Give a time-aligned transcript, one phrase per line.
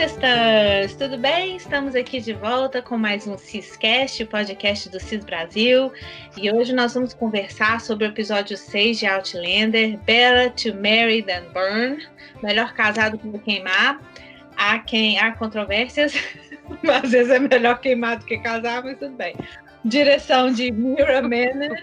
[0.00, 0.94] Sisters!
[0.94, 1.56] Tudo bem?
[1.56, 5.92] Estamos aqui de volta com mais um Ciscast, o podcast do Cis Brasil.
[6.38, 11.42] E hoje nós vamos conversar sobre o episódio 6 de Outlander, Better to Marry Than
[11.52, 12.02] Burn,
[12.42, 14.00] melhor casado que queimar.
[14.56, 16.14] Há quem há controvérsias,
[16.90, 19.36] às vezes é melhor queimar do que casar, mas tudo bem.
[19.84, 21.74] Direção de Mira Menon,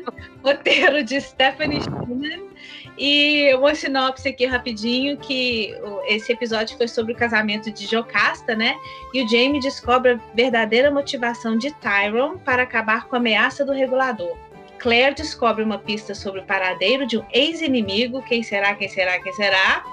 [0.43, 2.47] roteiro de Stephanie Schumann
[2.97, 5.75] e uma sinopse aqui rapidinho, que
[6.07, 8.75] esse episódio foi sobre o casamento de Jocasta, né?
[9.13, 13.71] E o Jamie descobre a verdadeira motivação de Tyrone para acabar com a ameaça do
[13.71, 14.35] regulador.
[14.79, 19.33] Claire descobre uma pista sobre o paradeiro de um ex-inimigo, quem será, quem será, quem
[19.33, 19.83] será,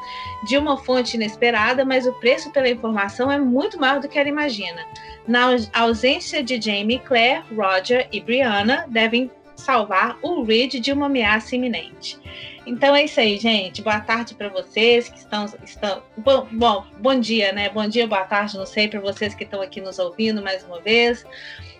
[0.46, 4.28] de uma fonte inesperada, mas o preço pela informação é muito maior do que ela
[4.28, 4.84] imagina.
[5.26, 11.56] Na ausência de Jamie, Claire, Roger e Brianna devem salvar o Reed de uma ameaça
[11.56, 12.18] iminente.
[12.66, 13.82] Então é isso aí, gente.
[13.82, 17.68] Boa tarde para vocês que estão, estão bom, bom, bom dia, né?
[17.68, 20.80] Bom dia, boa tarde, não sei para vocês que estão aqui nos ouvindo mais uma
[20.80, 21.26] vez.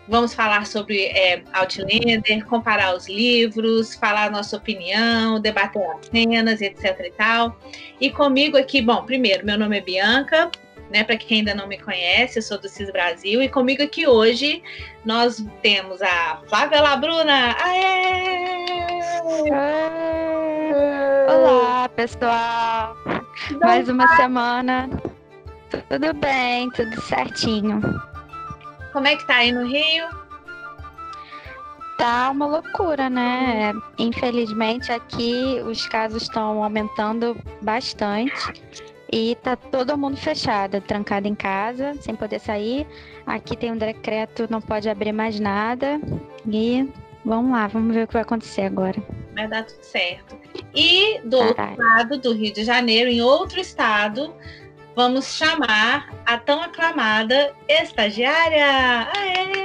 [0.07, 7.01] Vamos falar sobre é, Outlander, comparar os livros, falar nossa opinião, debater as cenas, etc
[7.01, 7.59] e tal.
[7.99, 10.51] E comigo aqui, bom, primeiro, meu nome é Bianca,
[10.91, 11.05] né?
[11.05, 14.63] Para quem ainda não me conhece, eu sou do CIS Brasil e comigo aqui hoje
[15.05, 17.57] nós temos a Flávia Labruna.
[17.59, 18.55] Aê!
[21.29, 22.97] Olá, pessoal.
[23.61, 24.89] Mais uma semana.
[25.89, 27.81] Tudo bem, tudo certinho.
[28.93, 30.07] Como é que tá aí no Rio?
[31.99, 33.73] Tá uma loucura, né?
[33.99, 41.95] Infelizmente aqui os casos estão aumentando bastante e tá todo mundo fechado, trancado em casa,
[42.01, 42.85] sem poder sair.
[43.25, 46.01] Aqui tem um decreto, não pode abrir mais nada.
[46.45, 46.89] E
[47.25, 49.01] vamos lá, vamos ver o que vai acontecer agora
[49.35, 50.39] vai dar tudo certo.
[50.75, 54.35] E do outro lado do Rio de Janeiro, em outro estado,
[54.95, 59.11] vamos chamar a tão aclamada estagiária.
[59.17, 59.65] Aê!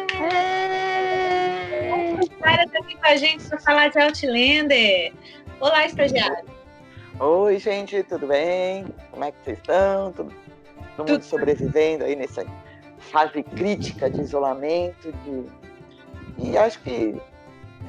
[1.91, 5.13] A estagiária está aqui com a gente para falar de Outlander.
[5.59, 6.58] Olá, estagiária.
[7.21, 8.85] Oi, gente, tudo bem?
[9.11, 10.13] Como é que vocês estão?
[10.13, 10.31] Todo,
[10.99, 12.45] mundo sobrevivendo aí nessa
[13.11, 15.43] fase crítica de isolamento, de...
[16.37, 17.21] e acho que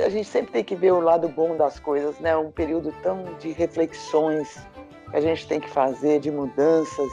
[0.00, 2.36] a gente sempre tem que ver o lado bom das coisas, né?
[2.36, 4.66] Um período tão de reflexões
[5.12, 7.12] que a gente tem que fazer, de mudanças,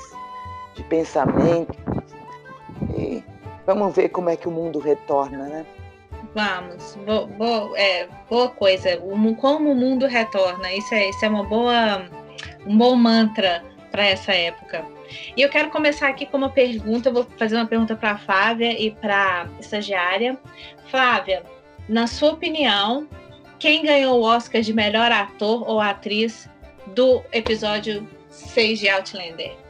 [0.73, 1.77] de pensamento.
[2.97, 3.23] E
[3.63, 5.65] vamos ver como é que o mundo retorna, né?
[6.33, 8.97] Vamos, boa, boa, é, boa coisa.
[8.97, 12.05] Como o mundo retorna, isso é, isso é uma boa,
[12.65, 14.85] um bom mantra para essa época.
[15.35, 17.09] E eu quero começar aqui com uma pergunta.
[17.09, 20.37] Eu vou fazer uma pergunta para a Flávia e para a estagiária.
[20.89, 21.43] Flávia,
[21.87, 23.07] na sua opinião,
[23.59, 26.49] quem ganhou o Oscar de melhor ator ou atriz
[26.87, 29.66] do episódio 6 de Outlander?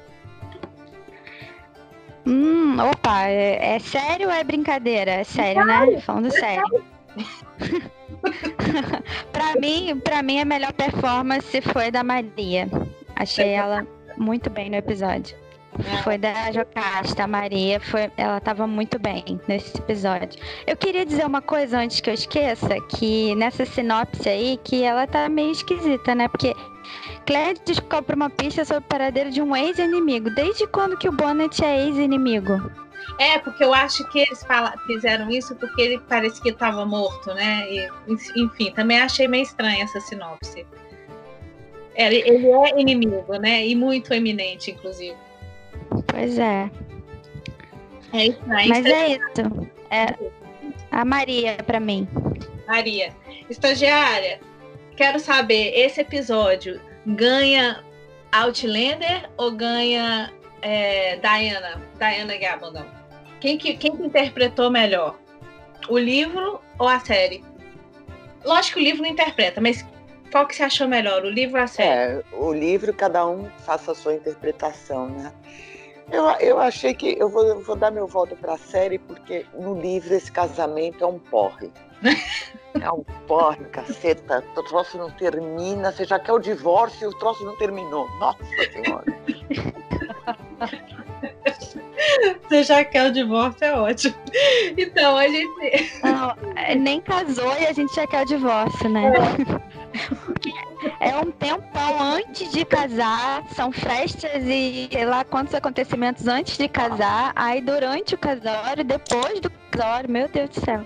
[2.28, 5.12] Hum, opa, é, é sério ou é brincadeira?
[5.12, 6.02] É sério, né?
[6.02, 6.84] Falando sério.
[9.32, 12.68] para mim, para mim a melhor performance foi da Maria.
[13.16, 15.38] Achei ela muito bem no episódio.
[15.80, 16.04] É.
[16.04, 20.38] Foi da Jocasta, a Maria, foi, ela estava muito bem nesse episódio.
[20.66, 25.08] Eu queria dizer uma coisa antes que eu esqueça, que nessa sinopse aí, que ela
[25.08, 26.28] tá meio esquisita, né?
[26.28, 26.54] Porque
[27.28, 30.30] Claire descobre uma pista sobre o paradeiro de um ex-inimigo.
[30.30, 32.72] Desde quando que o Bonnet é ex-inimigo?
[33.20, 34.46] É, porque eu acho que eles
[34.86, 37.68] fizeram isso porque ele parece que estava morto, né?
[37.70, 37.90] E,
[38.38, 40.66] enfim, também achei meio estranha essa sinopse.
[41.96, 43.68] Ele, ele é inimigo, né?
[43.68, 45.18] E muito eminente, inclusive.
[46.08, 46.72] Pois é.
[48.14, 48.66] É né?
[48.68, 49.70] Mas é isso.
[49.92, 50.16] É
[50.92, 52.08] a Maria para mim.
[52.68, 53.14] Maria.
[53.50, 54.40] Estagiária,
[54.96, 57.84] quero saber, esse episódio ganha
[58.32, 60.32] Outlander ou ganha
[60.62, 61.82] é, Diana?
[61.98, 62.86] Diana Gabaldon?
[63.40, 65.18] Quem que, quem que interpretou melhor?
[65.88, 67.44] O livro ou a série?
[68.44, 69.86] Lógico que o livro não interpreta, mas
[70.32, 72.20] qual que você achou melhor, o livro ou a série?
[72.20, 75.32] É, o livro, cada um faça a sua interpretação, né?
[76.12, 79.46] Eu, eu achei que eu vou, eu vou dar meu voto para a série porque
[79.54, 81.70] no livro esse casamento é um porre.
[82.82, 84.44] É um porre, caceta.
[84.56, 85.92] O troço não termina.
[85.92, 88.10] Você já quer o divórcio e o troço não terminou.
[88.20, 89.06] Nossa Senhora.
[92.48, 94.16] Você já quer o divórcio, é ótimo.
[94.78, 96.02] Então, a gente.
[96.04, 99.12] Não, é, nem casou e a gente já quer o divórcio, né?
[101.00, 101.10] É.
[101.10, 106.68] é um tempão antes de casar, são festas e sei lá quantos acontecimentos antes de
[106.68, 110.86] casar, aí durante o casório, depois do casório, meu Deus do céu.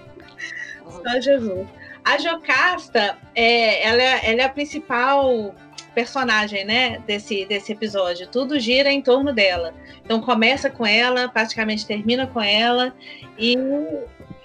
[0.90, 1.68] Só Jesus.
[2.04, 5.54] A Jocasta, é, ela, é, ela é a principal
[5.94, 8.28] personagem, né, desse, desse episódio.
[8.28, 9.74] Tudo gira em torno dela.
[10.04, 12.94] Então começa com ela, praticamente termina com ela
[13.38, 13.58] e,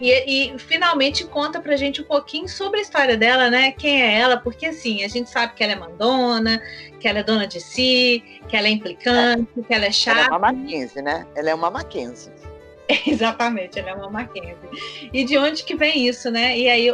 [0.00, 3.70] e, e, finalmente conta pra gente um pouquinho sobre a história dela, né?
[3.72, 6.60] Quem é ela, porque assim, a gente sabe que ela é mandona,
[7.00, 10.18] que ela é dona de si, que ela é implicante, que ela é chata.
[10.18, 11.26] Ela é uma Mackenzie, né?
[11.34, 12.32] Ela é uma Mackenzie.
[13.06, 14.56] Exatamente, ela é uma Mackenzie.
[15.12, 16.56] E de onde que vem isso, né?
[16.56, 16.88] E aí,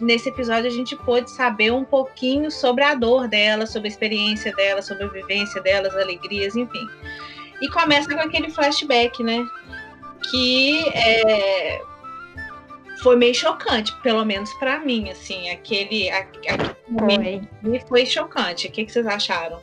[0.00, 4.54] nesse episódio, a gente pôde saber um pouquinho sobre a dor dela, sobre a experiência
[4.54, 6.86] dela, sobre a vivência dela, as alegrias, enfim.
[7.60, 9.46] E começa com aquele flashback, né?
[10.30, 11.82] Que é,
[13.02, 17.80] foi meio chocante, pelo menos para mim, assim, aquele, aquele momento foi.
[17.80, 18.68] foi chocante.
[18.68, 19.60] O que, que vocês acharam?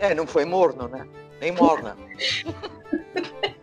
[0.00, 1.06] É, não foi morno, né?
[1.40, 1.96] Nem morna.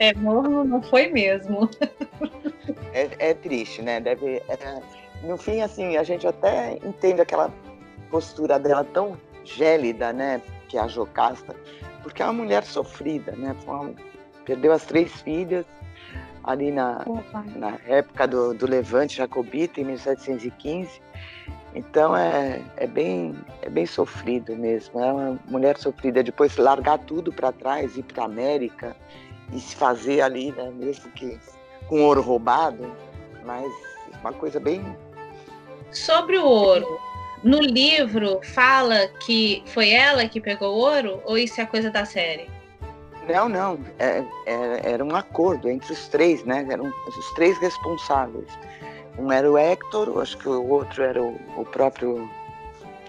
[0.00, 1.68] É, morno não foi mesmo.
[2.92, 4.00] É, é triste, né?
[4.00, 4.82] Deve, é,
[5.22, 7.52] no fim, assim, a gente até entende aquela
[8.10, 10.42] postura dela tão gélida, né?
[10.68, 11.54] Que é a Jocasta,
[12.02, 13.54] porque é uma mulher sofrida, né?
[13.66, 13.94] Uma,
[14.44, 15.64] perdeu as três filhas
[16.42, 17.04] ali na,
[17.54, 21.00] na época do, do Levante Jacobita, em 1715.
[21.74, 25.00] Então é, é, bem, é bem sofrido mesmo.
[25.00, 26.22] É uma mulher sofrida.
[26.22, 28.96] Depois largar tudo para trás, ir para a América,
[29.52, 31.38] e se fazer ali, né, mesmo que
[31.88, 32.94] com ouro roubado,
[33.44, 33.70] mas
[34.20, 34.84] uma coisa bem.
[35.90, 37.00] Sobre o ouro,
[37.42, 42.04] no livro fala que foi ela que pegou o ouro ou isso é coisa da
[42.04, 42.48] série?
[43.28, 43.78] Não, não.
[43.98, 46.66] É, é, era um acordo entre os três, né?
[46.70, 48.48] Eram os três responsáveis.
[49.18, 52.28] Um era o Hector, acho que o outro era o, o próprio.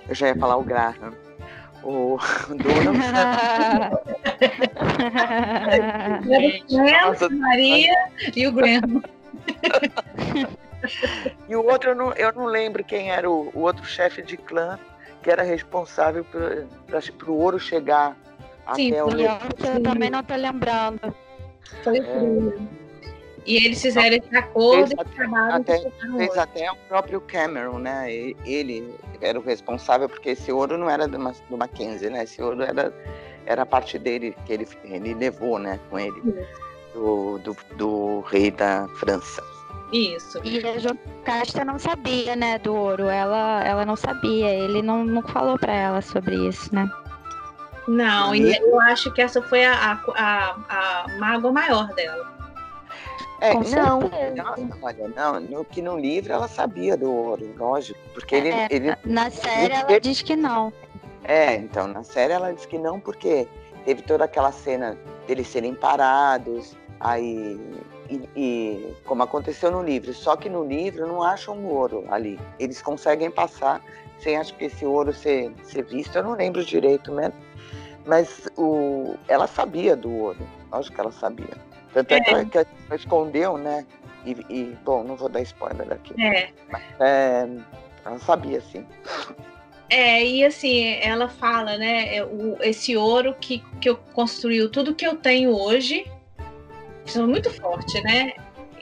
[0.08, 1.14] Eu já ia falar o Graham
[1.84, 2.18] o
[2.50, 2.94] dono.
[7.06, 7.94] Nossa, Maria
[8.36, 9.02] e o Graham.
[11.48, 14.36] e o outro, eu não, eu não lembro quem era o, o outro chefe de
[14.38, 14.78] clã
[15.22, 16.66] que era responsável para
[17.32, 18.18] o ouro chegar
[18.76, 19.10] Sim, até o.
[19.10, 21.16] Eu também não estou lembrando.
[21.84, 22.81] Foi é.
[23.46, 28.12] E eles fizeram esse acordo e até, até, fez até o próprio Cameron, né?
[28.46, 31.18] Ele era o responsável, porque esse ouro não era do,
[31.50, 32.24] do Mackenzie, né?
[32.24, 32.94] Esse ouro era,
[33.46, 35.80] era a parte dele que ele, ele levou, né?
[35.90, 36.22] Com ele,
[36.94, 39.44] do, do, do rei da França.
[39.92, 40.40] Isso.
[40.44, 43.08] E a Jocasta não sabia, né, do ouro.
[43.08, 44.50] Ela, ela não sabia.
[44.50, 46.90] Ele não, não falou para ela sobre isso, né?
[47.88, 52.41] Não, e eu acho que essa foi a, a, a, a mágoa maior dela.
[53.42, 58.36] É, não, não, olha, não, no que no livro ela sabia do ouro, lógico, porque
[58.36, 60.72] ele, é, ele na série ela diz que não.
[61.24, 63.48] É, então na série ela diz que não porque
[63.84, 64.96] teve toda aquela cena
[65.26, 67.60] deles serem parados, aí
[68.12, 72.80] e, e, como aconteceu no livro, só que no livro não acham ouro ali, eles
[72.80, 73.84] conseguem passar
[74.20, 77.34] sem acho que esse ouro ser, ser visto, eu não lembro direito mesmo,
[78.06, 81.71] mas o, ela sabia do ouro, lógico que ela sabia.
[81.94, 83.86] Tanto é, é que, ela, escondeu, né?
[84.26, 86.14] E, e, bom, não vou dar spoiler aqui.
[86.22, 86.50] É.
[86.72, 87.48] Mas, é,
[88.06, 88.86] ela sabia, sim.
[89.90, 92.16] É, e assim, ela fala, né?
[92.16, 96.06] É, o, esse ouro que, que eu construiu, tudo que eu tenho hoje,
[97.06, 98.34] isso é muito forte, né?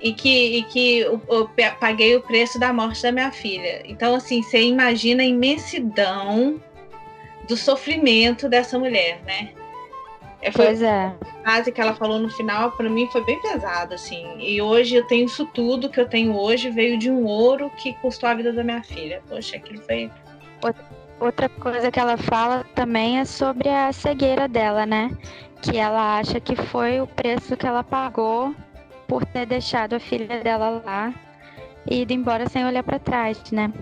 [0.01, 3.81] E que, e que eu, eu paguei o preço da morte da minha filha.
[3.85, 6.61] Então, assim, você imagina a imensidão
[7.47, 9.49] do sofrimento dessa mulher, né?
[10.41, 11.13] É, foi pois é.
[11.21, 14.25] A frase que ela falou no final, para mim, foi bem pesada, assim.
[14.39, 17.93] E hoje eu tenho isso tudo que eu tenho hoje, veio de um ouro que
[17.95, 19.21] custou a vida da minha filha.
[19.27, 20.09] Poxa, aquilo foi.
[21.19, 25.11] Outra coisa que ela fala também é sobre a cegueira dela, né?
[25.61, 28.55] Que ela acha que foi o preço que ela pagou
[29.07, 31.13] por ter deixado a filha dela lá
[31.89, 33.73] e ido embora sem olhar para trás, né?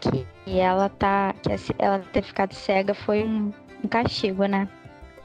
[0.00, 3.52] Que ela tá, que ela ter ficado cega foi um,
[3.84, 4.66] um castigo, né?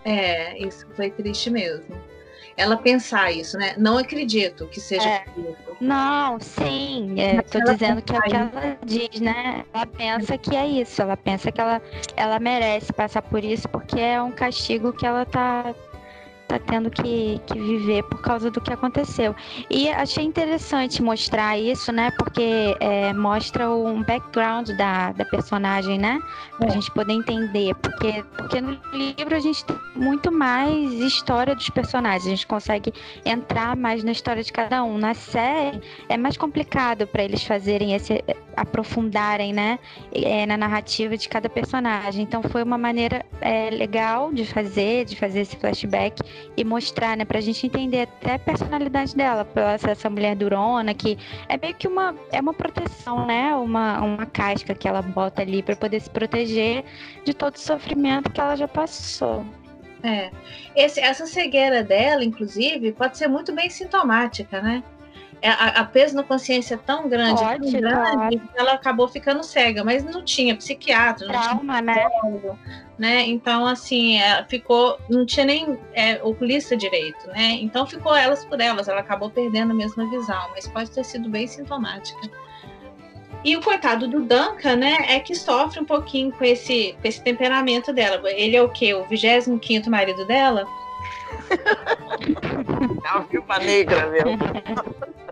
[0.06, 2.00] É, isso foi triste mesmo.
[2.56, 3.74] Ela pensar isso, né?
[3.78, 5.26] Não acredito que seja é.
[5.82, 7.20] Não, sim.
[7.20, 9.66] É, tô dizendo que é o que ela diz, né?
[9.74, 11.02] Ela pensa que é isso.
[11.02, 11.82] Ela pensa que ela,
[12.16, 15.76] ela merece passar por isso porque é um castigo que ela tá
[16.60, 19.36] tá tendo que, que viver por causa do que aconteceu.
[19.70, 22.12] E achei interessante mostrar isso, né?
[22.18, 26.20] Porque é, mostra um background da, da personagem, né?
[26.58, 26.72] Pra é.
[26.72, 27.76] gente poder entender.
[27.76, 32.26] Porque, porque no livro a gente tem muito mais história dos personagens.
[32.26, 32.94] A gente consegue
[33.26, 34.98] entrar mais na história de cada um.
[34.98, 38.24] Na série é mais complicado para eles fazerem esse.
[38.56, 39.80] aprofundarem, né?
[40.14, 42.24] É, na narrativa de cada personagem.
[42.24, 46.22] Então foi uma maneira é, legal de fazer, de fazer esse flashback
[46.56, 50.94] e mostrar, né, pra gente entender até a personalidade dela, pra essa, essa mulher durona,
[50.94, 55.42] que é meio que uma, é uma proteção, né, uma, uma casca que ela bota
[55.42, 56.84] ali para poder se proteger
[57.24, 59.46] de todo o sofrimento que ela já passou.
[60.04, 60.30] É.
[60.76, 64.84] Esse, essa cegueira dela, inclusive, pode ser muito bem sintomática, né?
[65.42, 69.44] É, a, a peso na consciência tão grande, Pode, tão grande que ela acabou ficando
[69.44, 72.10] cega, mas não tinha psiquiatra, não Trauma, tinha né?
[72.10, 72.60] psicólogo,
[72.98, 73.22] né?
[73.28, 77.58] Então, assim, ela ficou, não tinha nem é, oculista direito, né?
[77.62, 81.30] Então ficou elas por elas, ela acabou perdendo a mesma visão, mas pode ter sido
[81.30, 82.30] bem sintomática.
[83.44, 87.22] E o coitado do Duncan, né, é que sofre um pouquinho com esse, com esse
[87.22, 88.20] temperamento dela.
[88.32, 88.96] Ele é o quê?
[88.96, 90.66] O 25 marido dela?
[93.06, 94.40] É uma viúva negra mesmo.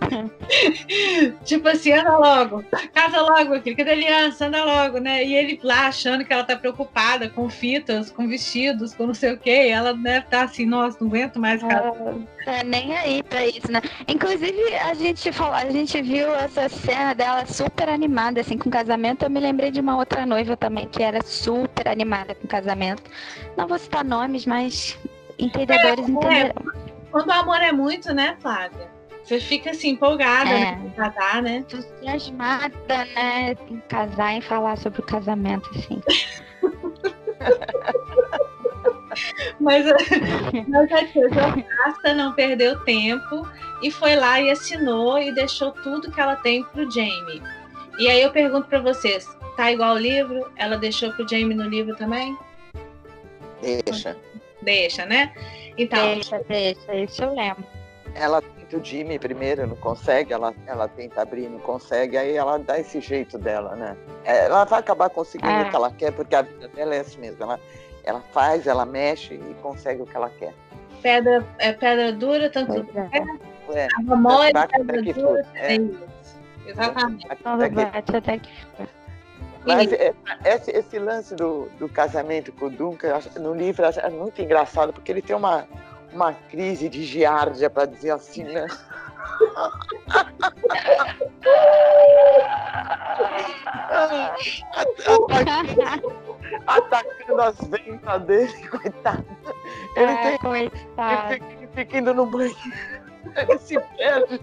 [1.44, 4.46] tipo assim, anda logo, casa logo, filho, cadê a aliança?
[4.46, 5.24] Anda logo, né?
[5.24, 9.32] E ele lá achando que ela tá preocupada com fitas, com vestidos, com não sei
[9.32, 9.66] o quê.
[9.66, 12.16] E ela deve estar tá assim, nossa, não aguento mais casa.
[12.46, 13.80] É, nem aí pra isso, né?
[14.08, 19.24] Inclusive, a gente falou, a gente viu essa cena dela super animada, assim, com casamento.
[19.24, 23.02] Eu me lembrei de uma outra noiva também, que era super animada com casamento.
[23.56, 24.98] Não vou citar nomes, mas
[25.38, 26.54] entendedores É, é.
[27.10, 28.89] Quando o amor é muito, né, Flávia?
[29.24, 30.76] Você fica assim, empolgada É.
[30.76, 31.56] né, casar, né?
[31.56, 33.56] Entusiasmada, né?
[33.68, 36.02] Em casar e falar sobre o casamento, assim.
[39.58, 39.84] Mas,
[40.68, 43.46] mas a tia Jocasta não perdeu tempo
[43.82, 47.42] e foi lá e assinou e deixou tudo que ela tem pro Jamie.
[47.98, 50.50] E aí eu pergunto pra vocês, tá igual o livro?
[50.56, 52.36] Ela deixou pro Jamie no livro também?
[53.60, 54.16] Deixa.
[54.62, 55.32] Deixa, né?
[55.76, 57.64] Então, Deixa, deixa, isso eu lembro.
[58.14, 62.58] Ela tenta o Jimmy primeiro, não consegue, ela, ela tenta abrir, não consegue, aí ela
[62.58, 63.96] dá esse jeito dela, né?
[64.24, 65.62] É, Ela vai acabar conseguindo É.
[65.62, 67.42] o que ela quer, porque a vida dela é assim mesmo.
[67.42, 67.60] Ela,
[68.04, 70.54] ela faz, ela mexe e consegue o que ela quer.
[71.02, 73.18] pedra, é pedra dura, tanto é.
[73.74, 73.88] é.
[74.08, 75.44] a mole, pedra até que dura.
[75.44, 75.76] for, É é.
[75.76, 76.10] isso.
[76.66, 77.26] Exatamente.
[77.28, 78.50] Até que- até que...
[79.66, 84.40] Mas é, esse, esse lance do, do casamento com o Duncan, no livro, é muito
[84.40, 85.66] engraçado, porque ele tem uma,
[86.12, 88.66] uma crise de giardia, para dizer assim, né?
[95.06, 96.12] Atacando,
[96.66, 99.24] atacando as ventas dele, coitado.
[99.96, 101.32] Ele, É, tem, coitado.
[101.32, 102.56] ele, fica, ele fica indo no banheiro,
[103.36, 104.40] ele se perde.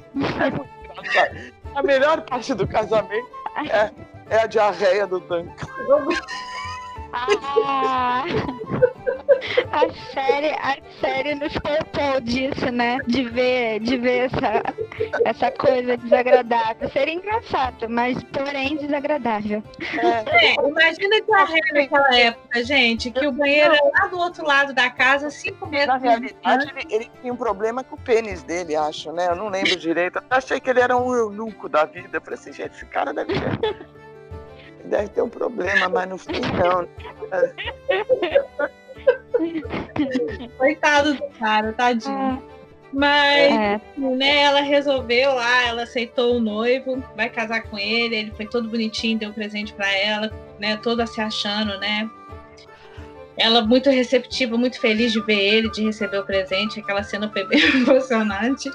[1.15, 1.51] É.
[1.75, 3.27] A melhor parte do casamento
[3.69, 3.91] é,
[4.29, 5.53] é a diarreia do Duncan.
[7.13, 8.23] Ah,
[9.77, 12.97] a série, a série nos poupou disso, né?
[13.05, 14.63] De ver, de ver essa,
[15.25, 16.89] essa coisa desagradável.
[16.89, 19.63] Seria engraçado, mas porém desagradável.
[19.79, 24.45] É, imagina que a regra naquela época, gente, que o banheiro era lá do outro
[24.45, 25.87] lado da casa, cinco metros.
[25.87, 29.27] Na realidade, ele, ele tinha um problema com o pênis dele, acho, né?
[29.29, 30.17] Eu não lembro direito.
[30.17, 32.17] Eu achei que ele era um eunuco da vida.
[32.17, 33.87] Eu falei assim, gente, esse cara deve ter,
[34.85, 36.87] deve ter um problema, mas no fim não.
[40.57, 42.41] Coitado do cara, tadinho.
[42.93, 48.31] Mas, É, né, ela resolveu lá, ela aceitou o noivo, vai casar com ele, ele
[48.31, 52.09] foi todo bonitinho, deu um presente pra ela, né, toda se achando, né?
[53.35, 57.45] Ela muito receptiva, muito feliz de ver ele, de receber o presente, aquela cena foi
[57.45, 58.71] bem emocionante,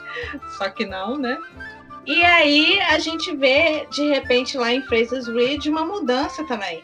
[0.59, 1.38] só que não, né?
[2.04, 6.83] E aí a gente vê, de repente, lá em Fraser's Ridge, uma mudança também.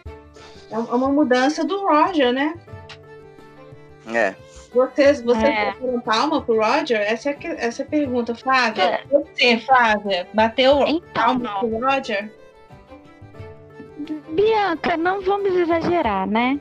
[0.71, 2.55] É uma mudança do Roger, né?
[4.15, 4.35] É.
[4.73, 5.67] Vocês, vocês É.
[5.67, 7.01] bateram palma pro Roger?
[7.01, 8.83] Essa é, que- essa é a pergunta, Flávia.
[8.83, 9.01] É.
[9.11, 12.31] Você, Flávia, bateu então, palma pro Roger?
[14.35, 16.59] Bianca, não vamos exagerar, né?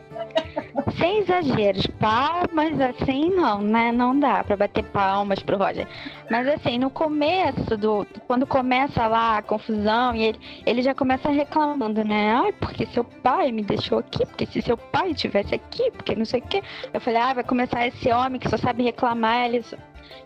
[0.99, 3.91] Sem exageros, palmas assim não, né?
[3.91, 5.87] Não dá pra bater palmas pro Roger.
[6.29, 8.05] Mas assim, no começo do.
[8.27, 12.33] Quando começa lá a confusão e ele, ele já começa reclamando, né?
[12.33, 16.25] Ai, porque seu pai me deixou aqui, porque se seu pai estivesse aqui, porque não
[16.25, 16.61] sei o quê.
[16.93, 19.63] Eu falei, ah, vai começar esse homem que só sabe reclamar, ele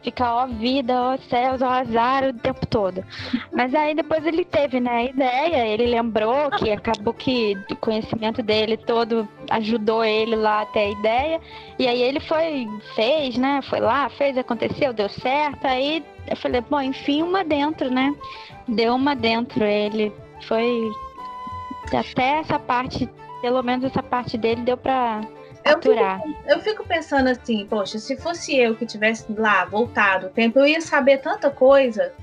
[0.03, 3.03] fica ó vida, ó céus, ó azar o tempo todo.
[3.51, 8.41] Mas aí depois ele teve, né, a ideia, ele lembrou que acabou que o conhecimento
[8.41, 11.41] dele todo ajudou ele lá até a ideia.
[11.77, 13.61] E aí ele foi, fez, né?
[13.63, 15.65] Foi lá, fez, aconteceu, deu certo.
[15.65, 18.13] Aí eu falei, bom, enfim, uma dentro, né?
[18.67, 19.63] Deu uma dentro.
[19.63, 20.11] Ele
[20.47, 20.91] foi.
[21.87, 23.09] Até essa parte,
[23.41, 25.21] pelo menos essa parte dele deu pra
[25.63, 30.29] Eu fico, eu fico pensando assim, poxa, se fosse eu que tivesse lá, voltado o
[30.29, 32.13] tempo, eu ia saber tanta coisa.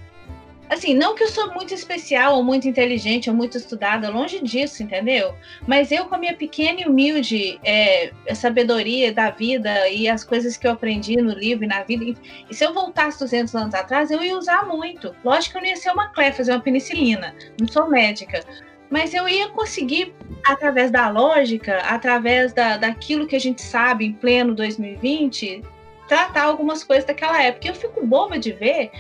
[0.69, 4.83] Assim, não que eu sou muito especial ou muito inteligente ou muito estudada, longe disso,
[4.83, 5.35] entendeu?
[5.67, 10.59] Mas eu, com a minha pequena e humilde é, sabedoria da vida e as coisas
[10.59, 14.11] que eu aprendi no livro e na vida, e se eu voltasse 200 anos atrás,
[14.11, 15.15] eu ia usar muito.
[15.25, 18.45] Lógico que eu não ia ser uma clé, fazer uma penicilina, não sou médica.
[18.91, 20.15] Mas eu ia conseguir,
[20.47, 25.63] através da lógica, através da, daquilo que a gente sabe em pleno 2020,
[26.09, 27.69] tratar algumas coisas daquela época.
[27.69, 28.91] Eu fico boba de ver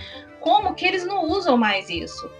[0.41, 2.31] como que eles não usam mais isso.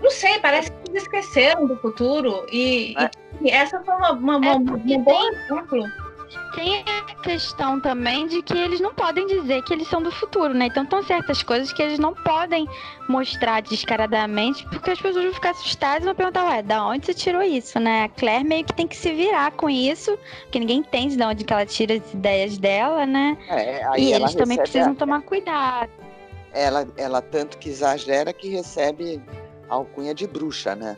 [0.00, 3.10] Não sei, parece que eles esqueceram do futuro e, é.
[3.40, 6.07] e essa foi uma, uma, uma, é um bom exemplo.
[6.54, 10.54] Tem a questão também de que eles não podem dizer que eles são do futuro,
[10.54, 10.66] né?
[10.66, 12.66] Então, tem certas coisas que eles não podem
[13.08, 17.14] mostrar descaradamente, porque as pessoas vão ficar assustadas e vão perguntar, ué, da onde você
[17.14, 18.04] tirou isso, né?
[18.04, 21.44] A Claire meio que tem que se virar com isso, porque ninguém entende de onde
[21.44, 23.36] que ela tira as ideias dela, né?
[23.48, 24.94] É, e eles também precisam a...
[24.94, 25.90] tomar cuidado
[26.52, 29.22] ela, ela tanto que exagera que recebe
[29.68, 30.96] alcunha de bruxa, né?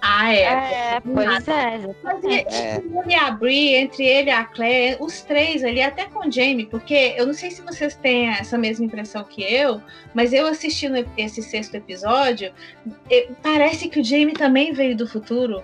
[0.00, 0.42] Ah, é.
[0.42, 1.94] É, pois é.
[2.02, 2.76] Mas é.
[2.76, 6.30] entre ele a Brie, entre ele e a Claire, os três ali, até com o
[6.30, 9.82] Jamie, porque eu não sei se vocês têm essa mesma impressão que eu,
[10.14, 12.52] mas eu assistindo esse sexto episódio,
[13.42, 15.62] parece que o Jamie também veio do futuro.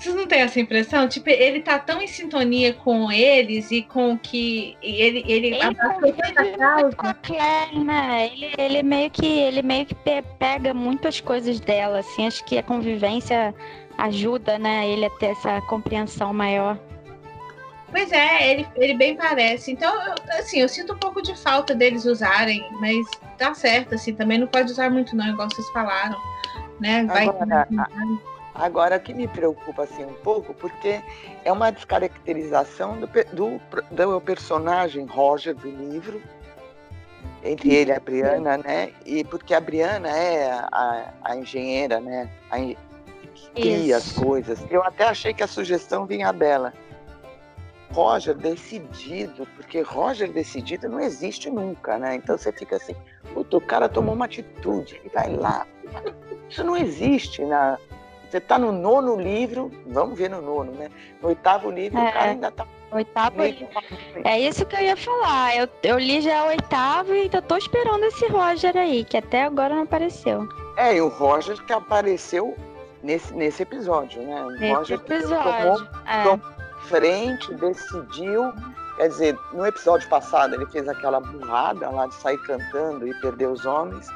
[0.00, 1.06] Vocês não têm essa impressão?
[1.06, 5.50] Tipo, ele tá tão em sintonia com eles e com que ele ele,
[7.22, 8.30] Claire, né?
[8.32, 9.94] Ele, ele meio que ele meio que
[10.38, 13.54] pega muitas coisas dela, assim, acho que a convivência
[13.98, 16.78] ajuda, né, ele a ter essa compreensão maior.
[17.90, 19.72] Pois é, ele, ele bem parece.
[19.72, 24.14] Então, eu, assim, eu sinto um pouco de falta deles usarem, mas tá certo, assim,
[24.14, 26.18] também não pode usar muito não, igual vocês falaram,
[26.80, 27.04] né?
[27.04, 27.66] Vai Agora,
[28.60, 31.02] Agora, o que me preocupa assim um pouco, porque
[31.44, 36.20] é uma descaracterização do, do, do personagem Roger do livro,
[37.42, 38.92] entre ele e a Briana, né?
[39.06, 42.30] E porque a Briana é a, a engenheira, né?
[42.50, 44.20] A, que cria Isso.
[44.20, 44.58] as coisas.
[44.70, 46.74] Eu até achei que a sugestão vinha dela.
[47.92, 52.14] Roger decidido, porque Roger decidido não existe nunca, né?
[52.14, 52.94] Então você fica assim,
[53.34, 55.66] o cara tomou uma atitude, ele vai lá.
[56.48, 57.78] Isso não existe na,
[58.30, 60.88] você está no nono livro, vamos ver no nono, né?
[61.20, 62.66] No oitavo livro, é, o cara ainda está.
[62.92, 63.68] Oitavo livro.
[64.24, 65.56] É isso que eu ia falar.
[65.56, 69.44] Eu, eu li já o oitavo e ainda tô esperando esse Roger aí, que até
[69.44, 70.48] agora não apareceu.
[70.76, 72.56] É, e o Roger que apareceu
[73.02, 74.44] nesse, nesse episódio, né?
[74.44, 75.52] O nesse Roger episódio.
[75.52, 76.22] tomou, é.
[76.22, 76.40] tomou
[76.88, 78.52] frente, decidiu.
[78.96, 83.46] Quer dizer, no episódio passado ele fez aquela burrada lá de sair cantando e perder
[83.48, 84.06] os homens.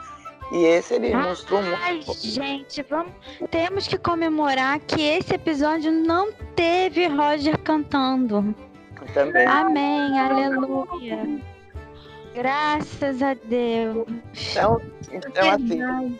[0.54, 2.14] E esse ele Ai, mostrou muito.
[2.16, 3.12] Gente, vamos,
[3.50, 8.54] temos que comemorar que esse episódio não teve Roger cantando.
[9.12, 9.44] Também.
[9.48, 11.40] Amém, aleluia.
[12.36, 14.06] Graças a Deus.
[14.52, 16.18] Então, então assim.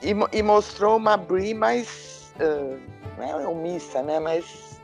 [0.00, 2.32] E, e mostrou uma Brie mais.
[2.40, 2.80] Uh,
[3.18, 4.18] não é omissa, né?
[4.18, 4.80] Mas.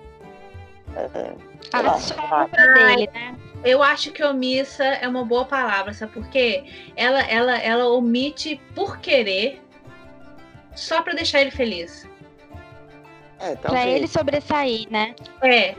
[0.91, 1.39] Uh,
[1.73, 3.35] a sombra dele, né?
[3.65, 6.65] Eu acho que omissa é uma boa palavra, sabe por quê?
[6.97, 9.61] Ela, ela, ela omite por querer,
[10.75, 12.09] só para deixar ele feliz.
[13.39, 15.15] É, pra ele sobressair, né?
[15.43, 15.75] É.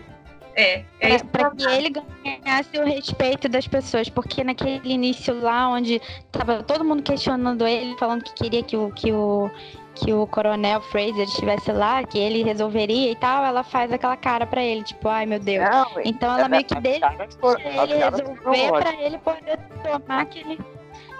[0.54, 6.02] É, é para que ele ganhasse o respeito das pessoas, porque naquele início lá onde
[6.30, 9.50] tava todo mundo questionando ele, falando que queria que o, que o
[9.96, 14.46] que o coronel Fraser estivesse lá, que ele resolveria e tal, ela faz aquela cara
[14.46, 15.70] para ele, tipo, ai meu Deus.
[15.70, 17.14] Não, então ela meio que deixa
[17.60, 20.60] ele resolver para ele poder tomar aquele.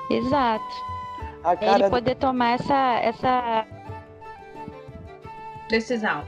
[0.10, 0.64] Exato.
[1.62, 3.66] ele poder tomar essa, essa
[5.70, 6.24] decisão.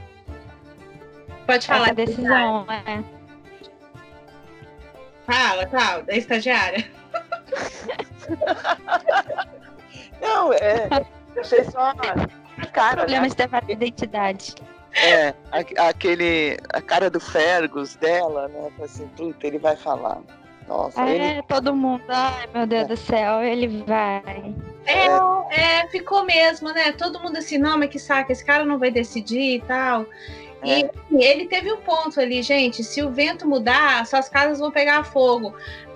[1.46, 1.84] Pode falar.
[1.86, 3.02] Essa decisão, é.
[5.26, 6.84] Fala, Cláudia, é estagiária.
[10.20, 10.88] Não, é.
[11.38, 11.94] Achei só a
[12.72, 12.96] cara.
[12.96, 13.46] Problemas né?
[13.66, 14.54] de identidade.
[14.94, 15.34] É,
[15.78, 16.56] aquele.
[16.72, 18.70] A cara do Fergus dela, né?
[18.82, 20.20] Assim, puta, ele vai falar.
[20.68, 21.42] Nossa, é, ele...
[21.42, 22.86] todo mundo, ai meu Deus é.
[22.86, 24.22] do céu, ele vai.
[24.86, 25.06] É,
[25.50, 26.92] é, ficou mesmo, né?
[26.92, 30.06] Todo mundo assim, não, mas que saco, esse cara não vai decidir e tal.
[30.62, 30.90] E é.
[31.12, 32.82] ele teve um ponto ali, gente.
[32.82, 35.54] Se o vento mudar, suas casas vão pegar fogo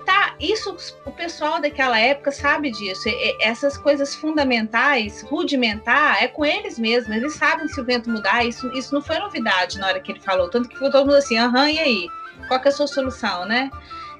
[0.09, 3.07] tá, isso o pessoal daquela época sabe disso.
[3.07, 7.15] E, essas coisas fundamentais, rudimentar, é com eles mesmos.
[7.15, 8.43] Eles sabem se o vento mudar.
[8.43, 10.49] Isso, isso não foi novidade na hora que ele falou.
[10.49, 12.07] Tanto que ficou todo mundo assim, aham, e aí?
[12.47, 13.69] Qual que é a sua solução, né?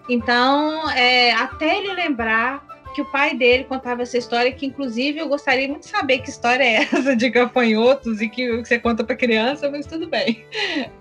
[0.08, 2.64] Então, é, até ele lembrar
[3.00, 6.30] que o pai dele contava essa história, que inclusive eu gostaria muito de saber que
[6.30, 10.46] história é essa de gafanhotos e que você conta para criança, mas tudo bem.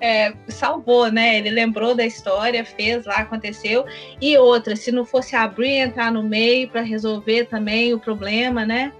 [0.00, 1.38] É, salvou, né?
[1.38, 3.84] Ele lembrou da história, fez lá, aconteceu.
[4.20, 8.92] E outra, se não fosse abrir entrar no meio para resolver também o problema, né?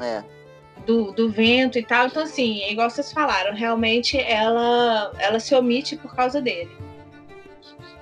[0.00, 0.22] É.
[0.84, 2.08] do, do vento e tal.
[2.08, 6.70] Então, assim, é igual vocês falaram, realmente ela, ela se omite por causa dele.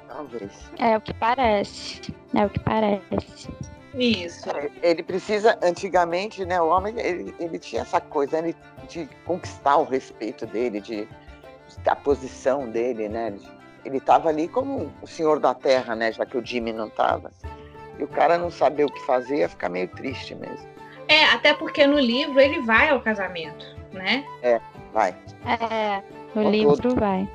[0.09, 0.71] Talvez.
[0.79, 2.01] É o que parece.
[2.35, 3.49] É o que parece.
[3.97, 4.49] Isso.
[4.51, 8.55] É, ele precisa, antigamente, né, o homem, ele, ele tinha essa coisa né,
[8.89, 13.35] de conquistar o respeito dele, de, de a posição dele, né?
[13.85, 17.31] Ele estava ali como o senhor da terra, né, já que o Jimmy não estava.
[17.99, 20.67] E o cara não saber o que fazer ia ficar meio triste mesmo.
[21.07, 24.25] É, até porque no livro ele vai ao casamento, né?
[24.43, 24.61] É,
[24.93, 25.15] vai.
[25.47, 26.03] É,
[26.35, 26.99] no Com livro tudo.
[26.99, 27.29] vai.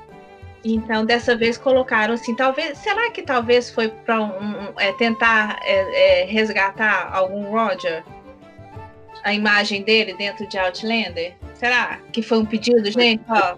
[0.63, 5.57] Então, dessa vez colocaram assim, talvez, será que talvez foi para um, um- é, tentar
[5.63, 8.03] é, é, resgatar algum Roger?
[9.23, 11.33] A imagem dele dentro de Outlander?
[11.55, 13.23] Será que foi um pedido, gente?
[13.29, 13.55] Ó,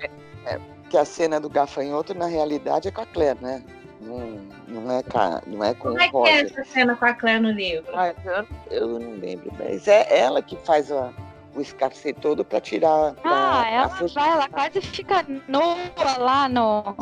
[0.89, 3.63] Que a cena do gafanhoto, na realidade, é com a Claire, né?
[4.01, 6.45] Não, não, é, com a- não é com como o é que é Roger.
[6.45, 7.91] essa cena com a Claire no livro?
[7.95, 11.11] Ah, eu, eu não lembro, mas é ela que faz a-
[11.55, 13.09] o escarcê todo para tirar.
[13.09, 15.75] Ah, pra ela vai, ela quase fica nua
[16.17, 16.95] lá no.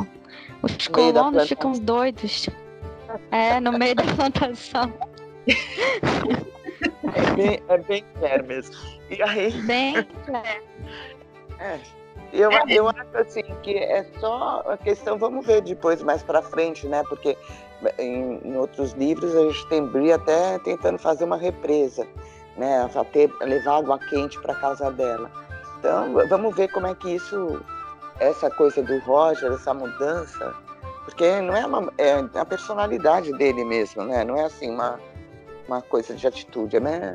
[0.62, 2.50] Os No meio da colonos ficam doidos.
[3.32, 4.94] É, no meio da plantação.
[7.16, 8.76] É bem, é bem Claire mesmo.
[9.10, 9.96] E aí, Bem.
[11.60, 11.80] é,
[12.32, 16.88] eu, eu acho assim que é só a questão, vamos ver depois mais para frente,
[16.88, 17.04] né?
[17.10, 17.36] Porque
[17.98, 22.08] em, em outros livros a gente tem Brie até tentando fazer uma represa,
[22.60, 22.88] né?
[22.92, 25.32] Pra ter levado a quente para casa dela.
[25.80, 27.62] Então, vamos ver como é que isso,
[28.20, 30.54] essa coisa do Roger, essa mudança,
[31.06, 34.24] porque não é, uma, é a personalidade dele mesmo, né?
[34.26, 35.00] Não é assim uma,
[35.68, 37.14] uma coisa de atitude, né?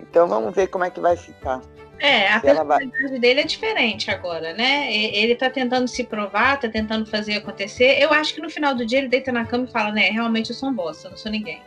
[0.00, 1.60] Então vamos ver como é que vai ficar.
[1.98, 4.92] É, a vai- personalidade dele é diferente agora, né?
[4.92, 8.00] Ele tá tentando se provar, tá tentando fazer acontecer.
[8.00, 10.50] Eu acho que no final do dia ele deita na cama e fala, né, realmente
[10.50, 11.60] eu sou um bosta, eu não sou ninguém.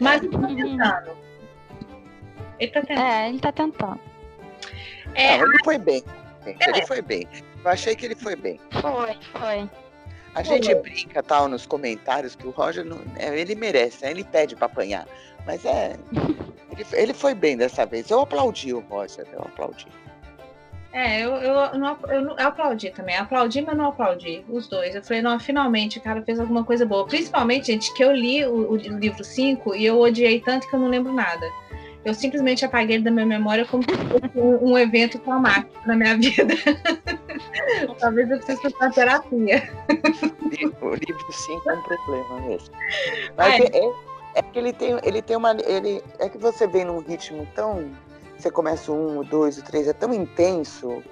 [0.00, 1.25] Mas ele tá tentando.
[2.58, 3.00] Ele tá tentando.
[3.06, 4.00] É, ele tá tentando.
[5.14, 6.02] É, Não, ele foi bem.
[6.46, 7.26] Ele foi bem.
[7.64, 8.60] Eu achei que ele foi bem.
[8.80, 9.68] Foi, foi.
[10.34, 14.10] A gente brinca tal nos comentários que o Roger não, é, ele merece, né?
[14.10, 15.06] ele pede para apanhar.
[15.46, 15.96] Mas é.
[16.72, 18.10] Ele, ele foi bem dessa vez.
[18.10, 19.86] Eu aplaudi o Roger, eu aplaudi.
[20.92, 23.16] É, eu, eu, não, eu, não- eu aplaudi também.
[23.16, 24.44] Aplaudi, mas não aplaudi.
[24.46, 24.94] Os dois.
[24.94, 27.06] Eu falei, não, finalmente o cara fez alguma coisa boa.
[27.06, 30.80] Principalmente, gente, que eu li o, o livro 5 e eu odiei tanto que eu
[30.80, 31.46] não lembro nada.
[32.06, 35.96] Eu simplesmente apaguei ele da minha memória como se fosse um, um evento traumático na
[35.96, 36.54] minha vida.
[37.98, 39.70] Talvez eu precise fazer uma terapia.
[40.80, 42.72] O livro 5 é um problema mesmo.
[43.36, 43.60] Mas Ai.
[43.72, 43.92] é, é,
[44.36, 45.50] é que ele tem, ele tem uma.
[45.66, 47.90] Ele, é que você vem num ritmo tão.
[48.38, 51.02] Você começa o um, o dois, o três, é tão intenso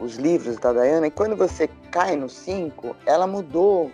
[0.00, 3.92] os livros da Diana, e quando você cai no 5, ela mudou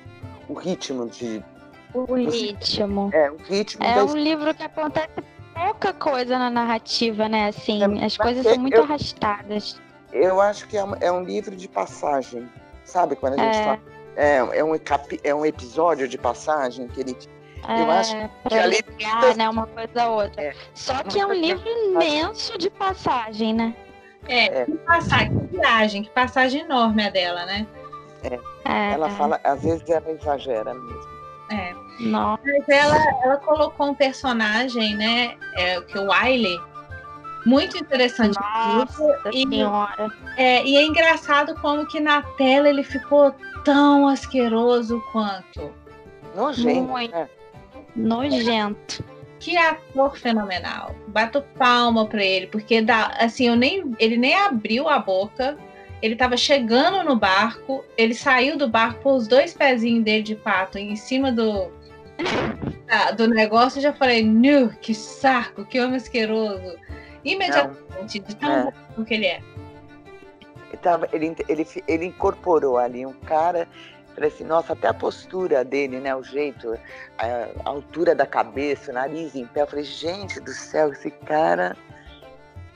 [0.48, 1.44] o ritmo de.
[1.92, 3.10] O ritmo.
[3.12, 7.48] É, o ritmo É da um livro que acontece pouca coisa na narrativa, né?
[7.48, 9.80] Assim, É, as coisas eu- são muito eu- arrastadas.
[10.12, 12.48] Eu acho que é um, é um livro de passagem,
[12.84, 13.16] sabe?
[13.16, 13.64] Quando a gente É.
[13.64, 13.78] fala.
[14.16, 14.74] É, é, um,
[15.24, 17.16] é um episódio de passagem que ele.
[17.68, 18.14] Eu é, acho
[18.44, 20.40] pra ali- ligar, né, uma coisa a outra.
[20.42, 20.54] É.
[20.72, 23.74] Só que é um livro imenso de passagem, né?
[24.28, 24.64] É, É.
[24.64, 27.66] que passagem, que viagem, que passagem enorme a dela, né?
[28.22, 31.08] É, Ela fala, às vezes ela exagera mesmo.
[31.52, 31.74] É.
[32.00, 35.36] Nossa, Mas ela, ela colocou um personagem, né?
[35.54, 36.60] É, que é o Wiley,
[37.46, 38.36] muito interessante.
[38.36, 40.12] nossa e, senhora.
[40.36, 43.32] é, e é engraçado como que na tela ele ficou
[43.64, 45.72] tão asqueroso quanto.
[46.34, 46.82] Nojento.
[46.82, 47.12] Muito.
[47.14, 47.28] né?
[47.94, 49.04] Nojento.
[49.38, 50.94] Que ator fenomenal.
[51.06, 55.56] Bato palma pra ele, porque dá, assim, eu nem, ele nem abriu a boca.
[56.02, 60.34] Ele tava chegando no barco, ele saiu do barco, pôs os dois pezinhos dele de
[60.34, 61.70] pato em cima do
[62.86, 66.76] da- do negócio, eu já falei, nu, que saco, que homem asqueroso.
[67.24, 68.72] Imediatamente, de tão É.
[68.96, 69.40] bom que ele é.
[70.68, 73.66] Ele, tava- ele, ele, ele incorporou ali um cara.
[74.14, 76.14] Falei assim, nossa, até a postura dele, né?
[76.14, 76.78] O jeito,
[77.18, 77.26] a,
[77.64, 79.62] a altura da cabeça, o nariz em pé.
[79.62, 81.76] Eu falei, gente do céu, esse cara.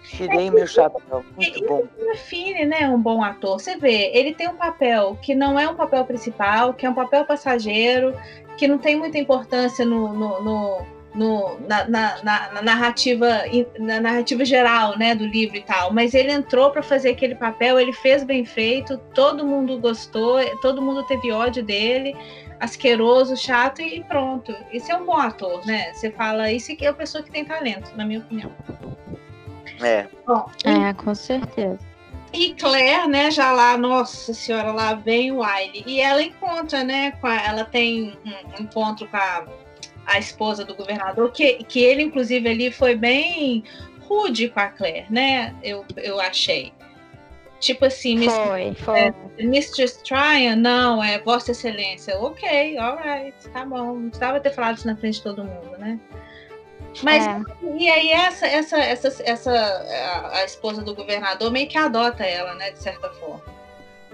[0.04, 1.24] Tirei meu chapéu.
[1.36, 1.84] Muito bom.
[1.98, 3.60] define, né, um bom ator.
[3.60, 6.94] Você vê, ele tem um papel que não é um papel principal, que é um
[6.94, 8.14] papel passageiro,
[8.56, 13.42] que não tem muita importância no, no, no- no- na, na- na- na narrativa
[13.78, 15.92] na narrativa geral, né, do livro e tal.
[15.92, 20.80] Mas ele entrou para fazer aquele papel, ele fez bem feito, todo mundo gostou, todo
[20.82, 22.16] mundo teve ódio dele.
[22.60, 24.54] Asqueroso, chato e pronto.
[24.70, 25.92] Esse é um bom ator, né?
[25.94, 28.52] Você fala, isso é uma pessoa que tem talento, na minha opinião.
[29.82, 30.06] É.
[30.26, 31.78] Bom, É, com certeza.
[32.32, 35.82] E Claire, né, já lá, nossa senhora, lá vem o Wiley.
[35.86, 39.46] E ela encontra, né, com a- ela tem um encontro com a,
[40.06, 43.64] a esposa do governador, que, que ele, inclusive, ali foi bem
[44.02, 45.54] rude com a Claire, né?
[45.62, 46.72] Eu, eu achei.
[47.58, 48.98] Tipo assim, foi, foi.
[48.98, 52.18] É, Mistress Tryon, não, é Vossa Excelência.
[52.18, 53.94] Ok, alright, tá bom.
[53.96, 55.98] Não precisava ter falado isso na frente de todo mundo, né?
[57.02, 57.40] Mas é.
[57.76, 62.54] e aí essa, essa, essa, essa a, a, esposa do governador meio que adota ela,
[62.54, 63.42] né, de certa forma.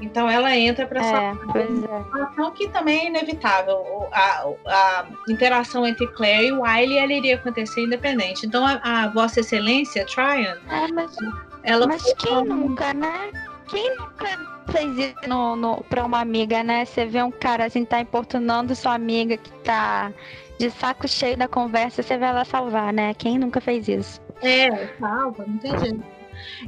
[0.00, 2.50] Então ela entra para essa situação é.
[2.50, 4.08] que também é inevitável.
[4.12, 8.46] A, a, interação entre Claire e Wiley ela iria acontecer independente.
[8.46, 11.16] Então a, a Vossa Excelência, Tryon, é, mas,
[11.62, 13.32] ela mas quem nunca, né?
[13.68, 14.26] Quem nunca
[14.70, 16.84] fez isso no, no, pra uma amiga, né?
[16.84, 20.12] Você vê um cara assim, tá importunando sua amiga que tá
[20.58, 23.12] de saco cheio da conversa, você vai lá salvar, né?
[23.14, 24.20] Quem nunca fez isso?
[24.42, 26.16] É, salva, não tem jeito.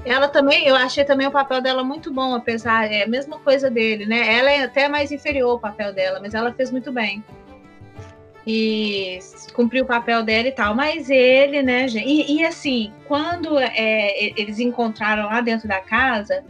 [0.04, 3.70] Ela também, eu achei também o papel dela muito bom, apesar, é a mesma coisa
[3.70, 4.36] dele, né?
[4.36, 7.22] Ela é até mais inferior ao papel dela, mas ela fez muito bem.
[8.46, 9.18] E
[9.52, 10.74] cumpriu o papel dela e tal.
[10.74, 12.08] Mas ele, né, gente?
[12.08, 16.42] E, e assim, quando é, eles encontraram lá dentro da casa,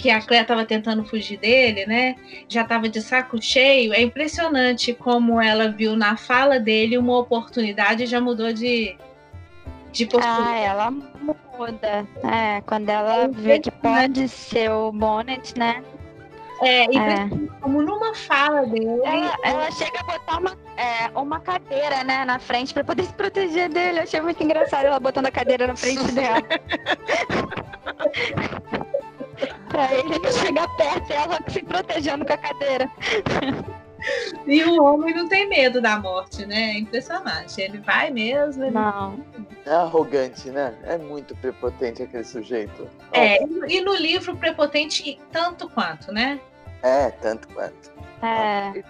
[0.00, 2.16] que a Cléia estava tentando fugir dele, né?
[2.48, 3.92] Já estava de saco cheio.
[3.92, 8.96] É impressionante como ela viu na fala dele uma oportunidade e já mudou de,
[9.92, 10.48] de postura.
[10.48, 12.06] Ah, ela muda.
[12.24, 15.84] É, quando ela é vê que pode ser o Bonnet, né?
[16.62, 17.28] É, e é.
[17.60, 18.86] como numa fala dele.
[19.04, 23.12] Ela, ela chega a botar uma, é, uma cadeira, né, na frente para poder se
[23.12, 23.98] proteger dele.
[23.98, 26.42] Eu achei muito engraçado ela botando a cadeira na frente dela.
[29.68, 32.90] pra ele não chegar perto, ela se protegendo com a cadeira.
[34.46, 36.70] E o homem não tem medo da morte, né?
[36.70, 37.60] É impressionante.
[37.60, 38.64] Ele vai mesmo.
[38.64, 38.72] Ele...
[38.72, 39.22] Não.
[39.66, 40.74] É arrogante, né?
[40.84, 42.88] É muito prepotente aquele sujeito.
[43.12, 46.40] É, e no livro prepotente tanto quanto, né?
[46.82, 47.92] É, tanto quanto.
[48.22, 48.82] É.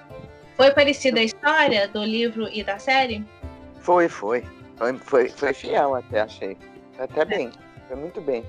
[0.57, 3.27] Foi parecida a história do livro e da série?
[3.81, 4.45] Foi, foi.
[4.77, 6.57] Foi, foi, foi fiel até, achei.
[6.99, 7.51] Até bem.
[7.89, 8.45] Foi muito bem.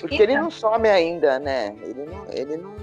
[0.00, 0.26] Porque então.
[0.26, 1.74] ele não some ainda, né?
[1.82, 2.76] Ele não, ele não,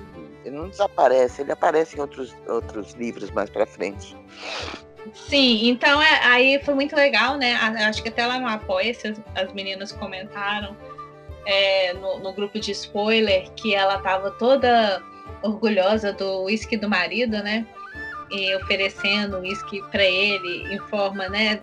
[0.43, 4.15] ele não desaparece, ele aparece em outros, outros livros mais pra frente.
[5.13, 7.53] Sim, então é, aí foi muito legal, né?
[7.87, 10.75] Acho que até lá no Apoia-se as, as meninas comentaram
[11.45, 15.01] é, no, no, grupo de spoiler que ela tava toda
[15.43, 17.65] orgulhosa do uísque do marido, né?
[18.31, 21.61] E oferecendo uísque para ele em forma, né?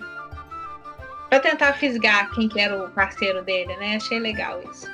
[1.28, 3.96] Para tentar fisgar quem que era o parceiro dele, né?
[3.96, 4.86] Achei legal isso.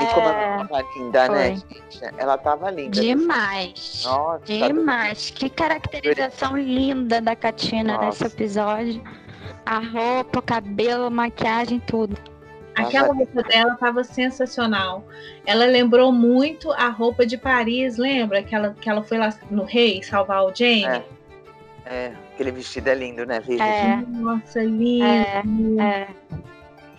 [0.00, 2.00] E como ela tava linda, né, gente?
[2.16, 3.00] Ela tava linda.
[3.00, 4.02] Demais.
[4.04, 5.30] Nossa, Demais.
[5.30, 8.06] Que caracterização linda da Katina Nossa.
[8.06, 9.02] nesse episódio.
[9.66, 12.16] A roupa, o cabelo, maquiagem, tudo.
[12.74, 15.04] Aquela roupa dela estava sensacional.
[15.44, 18.42] Ela lembrou muito a roupa de Paris, lembra?
[18.42, 20.84] Que ela, que ela foi lá no Rei salvar o Jane?
[20.84, 21.02] É,
[21.86, 23.42] é aquele vestido é lindo, né?
[23.48, 23.96] É.
[24.08, 25.04] Nossa, lindo.
[25.04, 25.42] É,
[25.82, 26.08] é.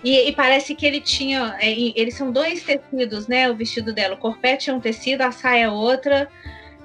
[0.03, 1.57] E, e, parece que ele tinha.
[1.59, 3.49] É, eles são dois tecidos, né?
[3.49, 4.15] O vestido dela.
[4.15, 6.29] O corpete é um tecido, a saia é outra.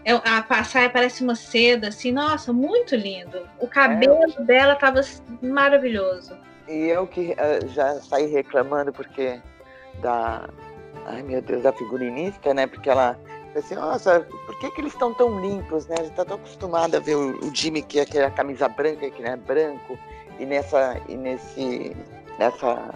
[0.05, 2.11] É, a, a, saia parece uma seda, assim.
[2.11, 3.47] Nossa, muito lindo.
[3.61, 5.01] O cabelo é, dela tava
[5.41, 6.37] maravilhoso.
[6.69, 9.41] E eu que uh, já saí reclamando porque
[10.01, 10.49] da.
[11.07, 12.67] Ai meu Deus, da figurinista, né?
[12.67, 13.17] Porque ela
[13.59, 15.97] assim, nossa, por que, que eles estão tão limpos, né?
[15.99, 19.09] A gente tá tão acostumado a ver o, o Jimmy que é aquela camisa branca,
[19.11, 19.99] que não é branco,
[20.39, 21.01] e nessa.
[21.09, 21.97] E nesse
[22.39, 22.95] nessa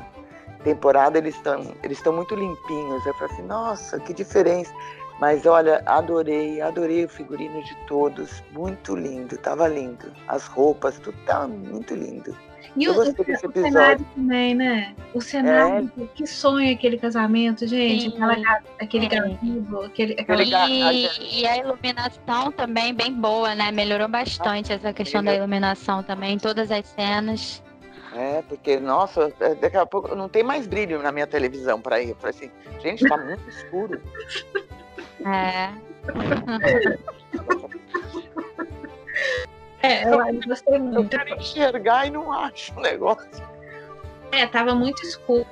[0.64, 3.04] temporada eles estão eles estão muito limpinhos.
[3.06, 4.72] Eu falei assim, nossa, que diferença.
[5.20, 10.12] Mas olha, adorei, adorei o figurino de todos, muito lindo, tava lindo.
[10.28, 12.36] As roupas, tudo tava muito lindo.
[12.76, 13.72] E eu o, gostei desse o episódio.
[13.72, 14.94] cenário também, né?
[15.12, 16.06] O cenário, é.
[16.14, 18.08] que sonho aquele casamento, gente.
[18.08, 19.08] Aquela, aquele é.
[19.08, 20.68] gazebo, aquele, aquela...
[20.68, 23.72] E, e, a iluminação também bem boa, né?
[23.72, 27.62] Melhorou bastante essa questão da iluminação também, todas as cenas.
[28.18, 32.02] É, porque, nossa, é, daqui a pouco não tem mais brilho na minha televisão para
[32.02, 32.08] ir.
[32.08, 32.50] Eu falei assim,
[32.80, 34.02] gente, tá muito escuro.
[35.24, 35.70] É.
[39.86, 40.96] é, eu gostei muito.
[40.98, 43.48] Eu quero enxergar e não acho o negócio.
[44.32, 45.46] É, tava muito escuro.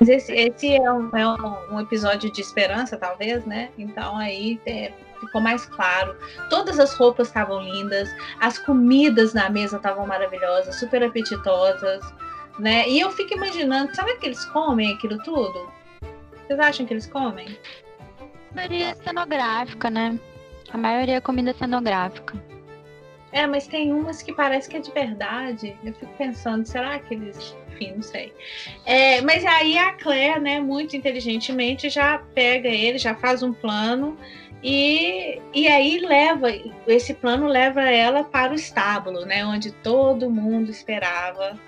[0.00, 3.68] Mas esse, esse é, um, é um, um, episódio de esperança, talvez, né?
[3.76, 6.16] Então aí é, ficou mais claro.
[6.48, 12.02] Todas as roupas estavam lindas, as comidas na mesa estavam maravilhosas, super apetitosas,
[12.58, 12.88] né?
[12.88, 15.70] E eu fico imaginando, sabe que eles comem aquilo tudo?
[16.46, 17.58] Vocês acham que eles comem?
[18.52, 20.18] A maioria é cenográfica, né?
[20.72, 22.34] A maioria é comida cenográfica.
[23.36, 25.76] É, mas tem umas que parece que é de verdade.
[25.84, 27.54] Eu fico pensando, será que eles.
[27.70, 28.32] Enfim, não sei.
[28.86, 34.16] É, mas aí a Claire, né, muito inteligentemente, já pega ele, já faz um plano
[34.62, 36.46] e, e aí leva,
[36.86, 39.44] esse plano leva ela para o estábulo, né?
[39.44, 41.60] Onde todo mundo esperava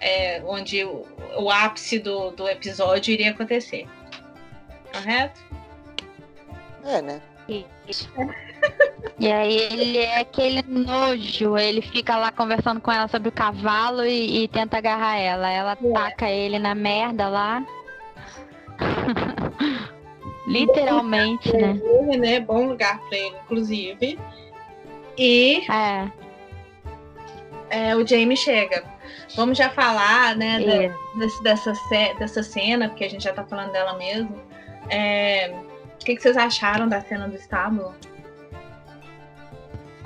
[0.00, 1.04] é, onde o,
[1.36, 3.88] o ápice do, do episódio iria acontecer.
[4.92, 5.40] Correto?
[6.84, 7.20] É, né?
[7.88, 8.08] Isso.
[9.18, 14.04] E aí ele é aquele nojo, ele fica lá conversando com ela sobre o cavalo
[14.04, 15.50] e, e tenta agarrar ela.
[15.50, 15.92] Ela é.
[15.92, 17.64] taca ele na merda lá.
[20.46, 21.80] Literalmente, bom né?
[21.82, 22.40] Ele, né?
[22.40, 24.18] Bom lugar pra ele, inclusive.
[25.16, 26.10] E é.
[27.70, 28.84] É, o Jamie chega.
[29.34, 31.72] Vamos já falar, né, da, desse, dessa,
[32.18, 34.40] dessa cena, porque a gente já tá falando dela mesmo.
[34.88, 35.52] É,
[36.00, 37.94] o que, que vocês acharam da cena do estábulo?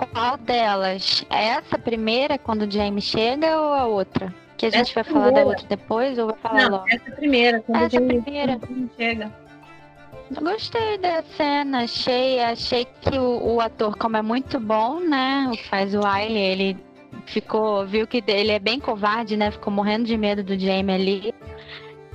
[0.06, 1.24] Qual delas?
[1.30, 4.32] É essa primeira, quando o Jamie chega, ou a outra?
[4.56, 5.30] Que a gente essa vai primeira.
[5.30, 6.84] falar da outra depois, ou vai falar Não, logo?
[6.90, 8.60] essa primeira, quando Essa o primeira.
[8.96, 9.32] chega.
[10.34, 15.46] Eu Gostei da cena, achei, achei que o, o ator, como é muito bom, né?
[15.48, 16.76] O que faz o Wiley, ele
[17.26, 19.50] ficou, viu que ele é bem covarde, né?
[19.50, 21.34] Ficou morrendo de medo do Jamie ali.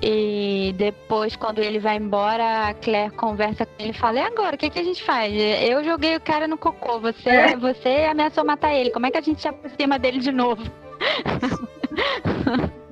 [0.01, 4.55] E depois, quando ele vai embora, a Claire conversa com ele e fala: E agora?
[4.55, 5.33] O que, que a gente faz?
[5.33, 7.55] Eu joguei o cara no cocô, você, É.
[7.55, 8.91] você ameaçou matar ele.
[8.91, 10.61] Como é que a gente se aproxima dele de novo?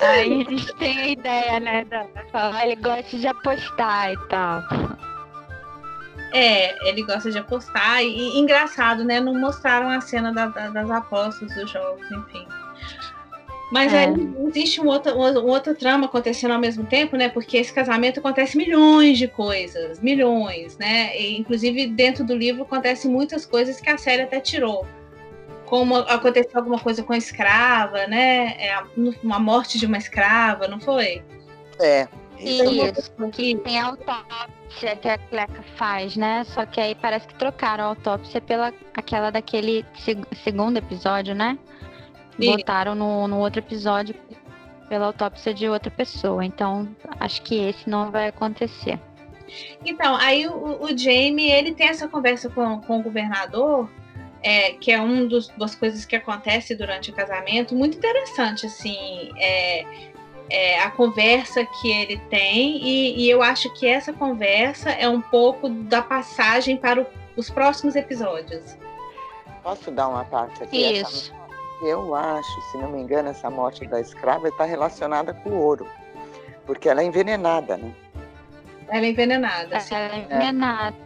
[0.00, 1.84] Aí eles têm a ideia, né?
[1.84, 4.62] Da, falar, ele gosta de apostar e tal.
[6.32, 8.02] É, ele gosta de apostar.
[8.02, 9.20] E, e engraçado, né?
[9.20, 12.46] Não mostraram a cena da- da- das apostas dos jogos, enfim.
[13.70, 14.04] Mas É.
[14.04, 14.14] aí
[14.46, 17.28] existe um outro, um, outro trama acontecendo ao mesmo tempo, né?
[17.28, 21.18] Porque esse casamento acontece milhões de coisas, milhões, né?
[21.18, 24.86] E, inclusive, dentro do livro acontecem muitas coisas que a série até tirou.
[25.64, 28.54] Como aconteceu alguma coisa com a escrava, né?
[28.58, 28.86] É, a-
[29.22, 31.24] uma morte de uma escrava, não foi?
[31.80, 32.06] É.
[32.38, 33.02] Isso,
[33.32, 36.44] que tem a autópsia que a Cleca faz, né?
[36.44, 41.58] Só que aí parece que trocaram a autópsia pela aquela daquele seg- segundo episódio, né?
[42.38, 44.14] Botaram no, no outro episódio
[44.88, 46.44] pela autópsia de outra pessoa.
[46.44, 49.00] Então, acho que esse não vai acontecer.
[49.84, 53.88] Então, aí o, o Jamie, ele tem essa conversa com, com o governador,
[54.42, 59.84] é, que é uma das coisas que acontece durante o casamento, muito interessante, assim, é,
[60.50, 65.20] é, a conversa que ele tem, e, e eu acho que essa conversa é um
[65.20, 68.76] pouco da passagem para o- os próximos episódios.
[69.62, 70.76] Posso dar uma parte aqui?
[70.92, 71.32] Isso.
[71.82, 75.86] Eu acho, se não me engano, essa morte da escrava está relacionada com o ouro.
[76.64, 77.94] Porque ela é envenenada, né?
[78.88, 79.76] Ela é envenenada.
[79.76, 79.94] assim.
[79.94, 80.96] Ela é envenenada.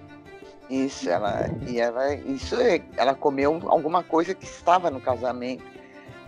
[0.68, 5.64] Isso, ela, e ela, isso é, ela comeu alguma coisa que estava no casamento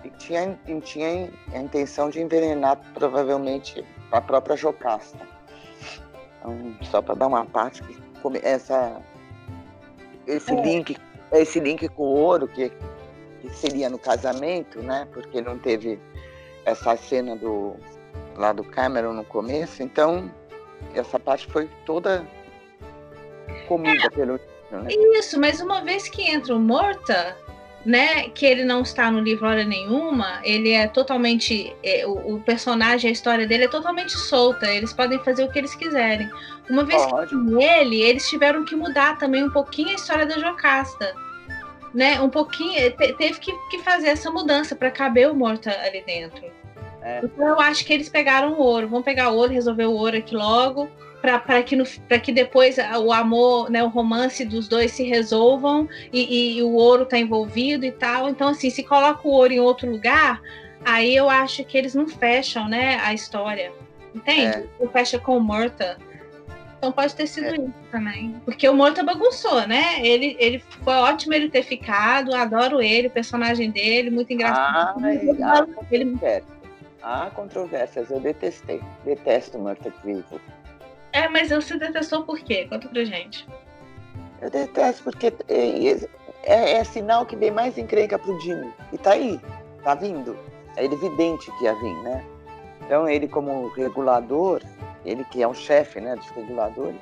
[0.05, 5.19] e tinha, e tinha a intenção de envenenar provavelmente a própria Jocasta.
[6.41, 7.97] Então, só para dar uma parte que
[8.43, 9.01] essa,
[10.27, 10.63] esse É.
[10.63, 10.97] link,
[11.33, 12.73] esse link com o ouro que,
[13.49, 15.07] que seria no casamento, né?
[15.13, 15.99] Porque não teve
[16.65, 17.77] essa cena do
[18.37, 20.31] lá do Cameron no começo, então
[20.95, 22.27] essa parte foi toda
[23.69, 24.89] comida pelo livro, né?
[25.19, 27.37] Isso, mas uma vez que entra o Morta,
[27.85, 31.75] né, que ele não está no livro hora nenhuma, ele é totalmente.
[31.83, 35.59] é, o, o personagem, a história dele é totalmente solta, eles podem fazer o que
[35.59, 36.31] eles quiserem.
[36.71, 37.31] Uma vez Pode.
[37.31, 41.15] que ele, eles tiveram que mudar também um pouquinho a história da Jocasta.
[41.95, 46.03] Né, um pouquinho, te- teve que, que fazer essa mudança para caber o Morta ali
[46.07, 46.43] dentro.
[47.03, 47.21] É.
[47.23, 50.17] Então eu acho que eles pegaram o ouro, vão pegar o ouro, resolver o ouro
[50.17, 50.89] aqui logo,
[51.21, 51.85] para que, no-
[52.23, 56.73] que depois o amor, né, o romance dos dois se resolvam e, e- e o
[56.73, 58.29] ouro tá envolvido e tal.
[58.29, 60.41] Então, assim, se coloca o ouro em outro lugar,
[60.85, 63.71] aí eu acho que eles não fecham, né, a história.
[64.15, 64.57] Entende?
[64.59, 64.65] É.
[64.81, 65.97] Não fecha com o Morta.
[66.83, 67.55] Então pode ter sido É.
[67.55, 68.35] isso também.
[68.45, 70.05] Porque o Morta bagunçou, né?
[70.05, 74.99] Ele, ele foi ótimo ele ter ficado, adoro ele, o personagem dele, muito engraçado.
[75.45, 76.45] Ah, há controvérsias.
[77.01, 78.81] Há controvérsias, eu detestei.
[79.05, 80.41] Detesto Morta Vivo.
[81.13, 82.67] É, mas você detestou por quê?
[82.69, 83.47] Conta pra gente.
[84.41, 86.09] Eu detesto porque é,
[86.43, 88.73] é- é sinal que dei mais encrenca pro Jimmy.
[88.93, 89.41] E tá aí,
[89.85, 90.37] tá vindo.
[90.77, 92.25] É evidente que ia vir, né?
[92.85, 94.61] Então ele como regulador,
[95.05, 97.01] ele que é um chefe né, dos reguladores,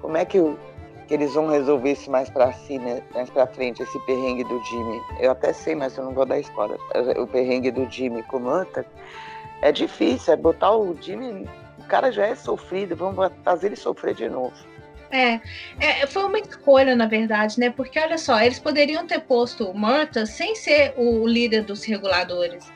[0.00, 0.38] como é que,
[1.06, 4.62] que eles vão resolver isso mais pra si, né, mais pra frente, esse perrengue do
[4.64, 5.00] Jimmy?
[5.20, 6.78] Eu até sei, mas eu não vou dar spoiler.
[7.18, 8.84] O perrengue do Jimmy com o Manta
[9.62, 11.48] é difícil, é botar o Jimmy.
[11.78, 14.52] O cara já é sofrido, vamos fazer ele sofrer de novo.
[15.12, 15.40] É,
[15.78, 17.68] é, foi uma escolha, na verdade, né?
[17.68, 22.72] Porque olha só, eles poderiam ter posto o Murta sem ser o líder dos reguladores.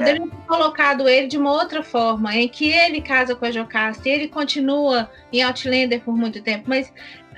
[0.00, 4.08] Poderiam ter colocado ele de uma outra forma, em que ele casa com a Jocasta
[4.08, 6.92] e ele continua em Outlander por muito tempo, mas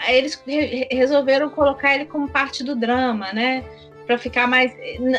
[0.09, 3.65] eles re- resolveram colocar ele como parte do drama, né?
[4.09, 4.73] para ficar mais.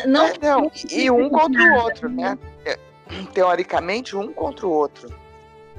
[0.04, 2.36] Não, é, não, e um contra o outro, né?
[2.66, 2.76] É,
[3.32, 5.08] teoricamente, um contra o outro.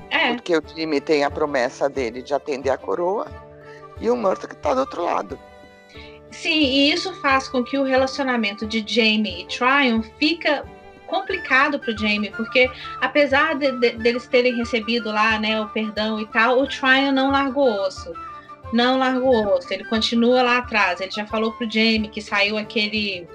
[0.10, 0.34] É.
[0.34, 3.28] Porque o time tem a promessa dele de atender a coroa
[4.00, 5.38] e o Murta que está do outro lado.
[6.32, 10.66] Sim, e isso faz com que o relacionamento de Jamie e Tryon fica
[11.12, 16.20] complicado para o Jamie, porque apesar de, de, deles terem recebido lá, né, o perdão
[16.20, 18.14] e tal, o Tryon não largou osso.
[18.74, 21.02] Não largou osso, ele continua lá atrás.
[21.02, 23.28] Ele já falou pro Jamie que saiu aquele.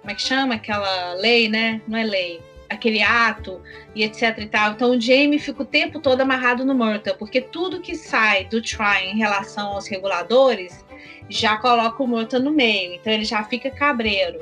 [0.00, 0.54] Como é que chama?
[0.54, 1.82] Aquela lei, né?
[1.86, 2.40] Não é lei.
[2.70, 3.60] Aquele ato
[3.94, 4.72] e etc e tal.
[4.72, 8.62] Então o Jamie fica o tempo todo amarrado no Murta, porque tudo que sai do
[8.62, 10.82] Tryon em relação aos reguladores
[11.28, 12.94] já coloca o Murta no meio.
[12.94, 14.40] Então ele já fica cabreiro.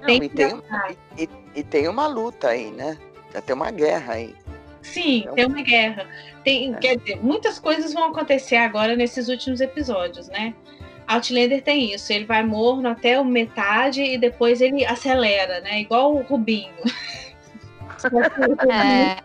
[0.00, 0.62] Não, tem e, tem,
[1.16, 1.28] e,
[1.58, 2.96] e, tem uma luta aí, né?
[3.32, 4.34] Já tem uma guerra aí.
[4.82, 5.34] Sim, então...
[5.34, 6.06] tem uma guerra.
[6.44, 6.78] Tem, é.
[6.78, 10.54] Quer dizer, muitas coisas vão acontecer agora nesses últimos episódios, né?
[11.06, 15.80] Outlander tem isso, ele vai morno até o metade e depois ele acelera, né?
[15.80, 16.72] Igual o Rubinho.
[18.70, 19.18] É,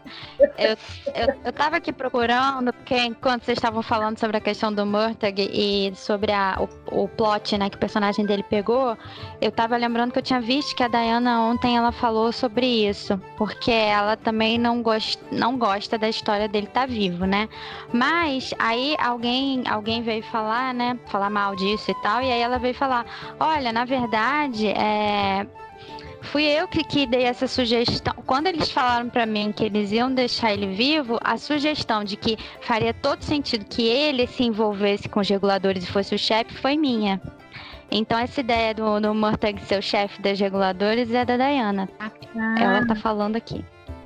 [0.58, 0.78] eu,
[1.14, 5.50] eu, eu tava aqui procurando, porque enquanto vocês estavam falando sobre a questão do Murtag
[5.52, 8.98] e sobre a, o, o plot, né, que o personagem dele pegou,
[9.42, 13.20] eu tava lembrando que eu tinha visto que a Diana ontem ela falou sobre isso,
[13.38, 17.48] porque ela também não, gost, não gosta da história dele estar tá vivo, né?
[17.92, 22.58] Mas aí alguém, alguém veio falar, né, falar mal disso e tal, e aí ela
[22.58, 23.06] veio falar,
[23.40, 25.46] olha, na verdade, é,
[26.24, 28.14] fui eu que, que dei essa sugestão.
[28.26, 32.38] Quando eles falaram para mim que eles iam deixar ele vivo, a sugestão de que
[32.62, 36.78] faria todo sentido que ele se envolvesse com os reguladores e fosse o chefe foi
[36.78, 37.22] minha.
[37.92, 41.88] Então essa ideia do, do Murtag ser o chefe das reguladores é da Diana.
[42.00, 42.12] Ah.
[42.60, 43.64] Ela tá falando aqui.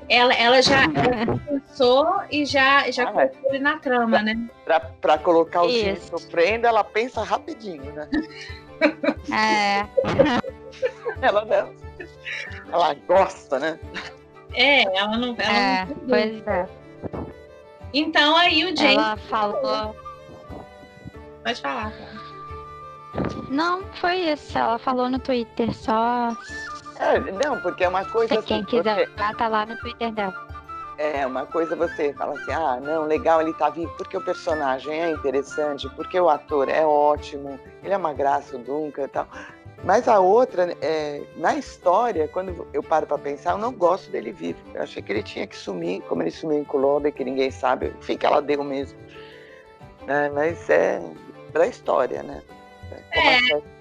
[0.09, 0.84] Ela, ela já
[1.47, 4.49] pensou e já, já ah, colocou ele na trama, né?
[4.65, 8.09] Pra, pra colocar o time sofrendo, ela pensa rapidinho, né?
[9.32, 9.86] É.
[11.22, 11.87] ela não.
[12.72, 13.80] Ela gosta, né?
[14.54, 15.36] É, ela não.
[15.38, 16.70] Ela é, não pois é.
[17.93, 18.98] Então aí o James.
[18.98, 19.95] Ela falou.
[21.43, 22.18] Pode falar, cara.
[23.50, 24.58] Não, foi isso.
[24.58, 26.36] Ela falou no Twitter só.
[27.00, 28.34] É, não, porque é uma coisa.
[28.34, 29.36] Se assim, quem quiser, você...
[29.36, 30.48] tá lá no Twitter dela.
[30.98, 35.00] É, uma coisa você fala assim, ah, não, legal, ele tá vivo porque o personagem
[35.00, 39.28] é interessante, porque o ator é ótimo, ele é uma graça, o Duncan e tal.
[39.84, 44.32] Mas a outra, é, na história, quando eu paro para pensar, eu não gosto dele
[44.32, 44.60] vivo.
[44.74, 47.94] Eu achei que ele tinha que sumir, como ele sumiu em Colômbia, que ninguém sabe.
[48.00, 48.98] Enfim, que ela deu mesmo.
[50.08, 51.02] É, mas é
[51.52, 52.42] pra história, né?
[53.12, 53.78] É.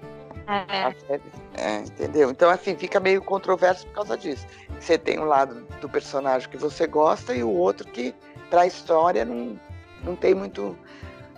[0.47, 1.21] A série,
[1.55, 2.31] é, entendeu?
[2.31, 4.47] Então, assim, fica meio controverso por causa disso.
[4.79, 8.15] Você tem um lado do personagem que você gosta e o outro que,
[8.49, 9.59] pra história, não,
[10.03, 10.77] não tem muito,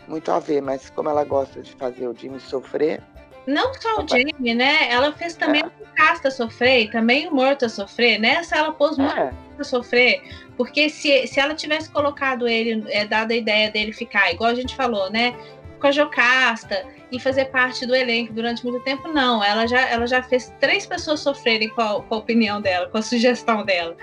[0.08, 0.62] muito a ver.
[0.62, 3.02] Mas como ela gosta de fazer o Jimmy sofrer,
[3.50, 4.90] não só o Jamie, né?
[4.90, 5.66] Ela fez também é.
[5.66, 8.20] o Casta sofrer, também o Morto sofrer.
[8.20, 9.34] Nessa ela pôs muito é.
[9.58, 10.22] a sofrer.
[10.56, 14.56] Porque se, se ela tivesse colocado ele, é, dado a ideia dele ficar, igual a
[14.56, 15.36] gente falou, né?
[15.80, 19.44] Com a Jocasta e fazer parte do elenco durante muito tempo, não.
[19.44, 22.98] Ela já, ela já fez três pessoas sofrerem com a, com a opinião dela, com
[22.98, 23.96] a sugestão dela.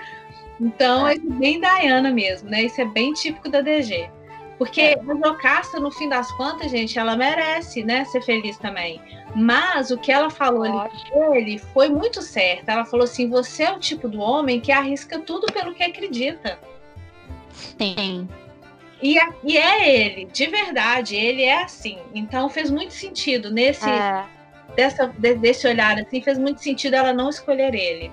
[0.59, 2.63] Então é, é bem Diana mesmo, né?
[2.63, 4.09] Isso é bem típico da DG.
[4.57, 4.99] Porque é.
[4.99, 8.99] a Jocasta, no fim das contas, gente, ela merece, né, ser feliz também.
[9.35, 12.69] Mas o que ela falou ali ele foi muito certo.
[12.69, 16.57] Ela falou assim: você é o tipo do homem que arrisca tudo pelo que acredita.
[17.51, 18.27] Sim.
[19.01, 21.99] E, é, e é ele, de verdade, ele é assim.
[22.15, 24.25] Então fez muito sentido nesse é.
[24.75, 28.11] dessa, desse olhar assim, fez muito sentido ela não escolher ele.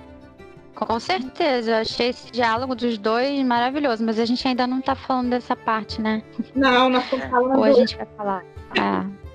[0.75, 4.93] Com certeza, eu achei esse diálogo dos dois maravilhoso, mas a gente ainda não tá
[4.93, 6.21] falando dessa parte, né?
[6.53, 7.57] Não, nós estamos falando.
[7.57, 8.45] Ou a gente vai falar.
[8.77, 9.25] É.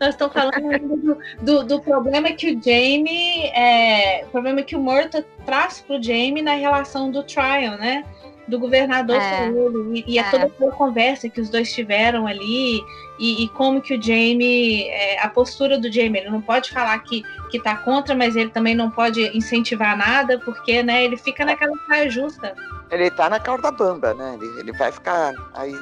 [0.00, 4.80] Nós estamos falando do, do, do, problema que o Jamie, é, o problema que o
[4.80, 8.04] Murta traz para o Jamie na relação do trial, né?
[8.50, 9.48] Do governador é.
[9.94, 10.30] e, e é.
[10.30, 12.82] toda aquela conversa que os dois tiveram ali
[13.18, 16.98] e, e como que o Jamie, é, a postura do Jamie, ele não pode falar
[17.00, 21.04] que que tá contra, mas ele também não pode incentivar nada porque, né?
[21.04, 22.54] Ele fica naquela saia justa.
[22.90, 24.38] Ele tá na corda bamba, né?
[24.40, 25.74] Ele, ele vai ficar aí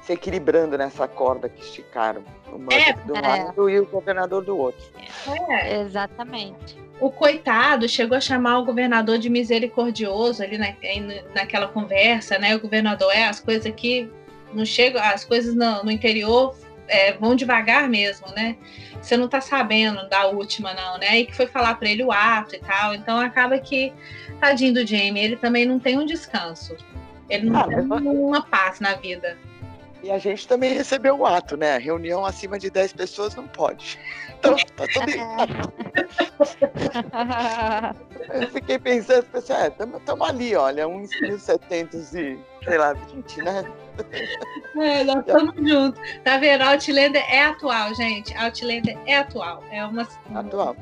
[0.00, 2.24] se equilibrando nessa corda que esticaram.
[2.48, 3.20] O é, de um é.
[3.20, 4.82] lado e o governador do outro.
[5.50, 5.82] É.
[5.82, 6.89] Exatamente.
[7.00, 10.74] O coitado chegou a chamar o governador de misericordioso ali na,
[11.34, 12.54] naquela conversa, né?
[12.54, 14.10] O governador é as coisas aqui
[14.52, 16.56] não chegam, as coisas no, no interior
[16.88, 18.56] é, vão devagar mesmo, né?
[19.00, 21.20] Você não tá sabendo da última, não, né?
[21.20, 22.94] E que foi falar para ele o ato e tal.
[22.94, 23.92] Então acaba que,
[24.40, 26.76] tadinho do Jamie, ele também não tem um descanso.
[27.28, 29.38] Ele não ah, tem uma paz na vida.
[30.02, 31.78] E a gente também recebeu o ato, né?
[31.78, 33.98] Reunião acima de 10 pessoas não pode.
[34.40, 35.72] Então, tá tudo errado.
[38.32, 43.64] Eu fiquei pensando, pensei, é, estamos ali, olha, uns 1.700 e, sei lá, 20, né?
[44.76, 46.00] É, nós estamos juntos.
[46.24, 46.62] Tá vendo?
[46.62, 48.34] Outlander é atual, gente.
[48.36, 49.62] Outlander é atual.
[49.70, 50.08] É uma.
[50.34, 50.76] Atual.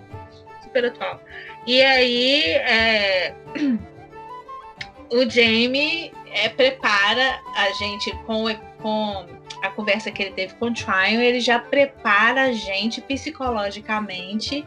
[0.63, 1.21] Super atual.
[1.67, 3.35] E aí, é...
[5.11, 8.45] o Jamie é, prepara a gente com,
[8.81, 9.27] com
[9.63, 14.67] a conversa que ele teve com o Tryon, ele já prepara a gente psicologicamente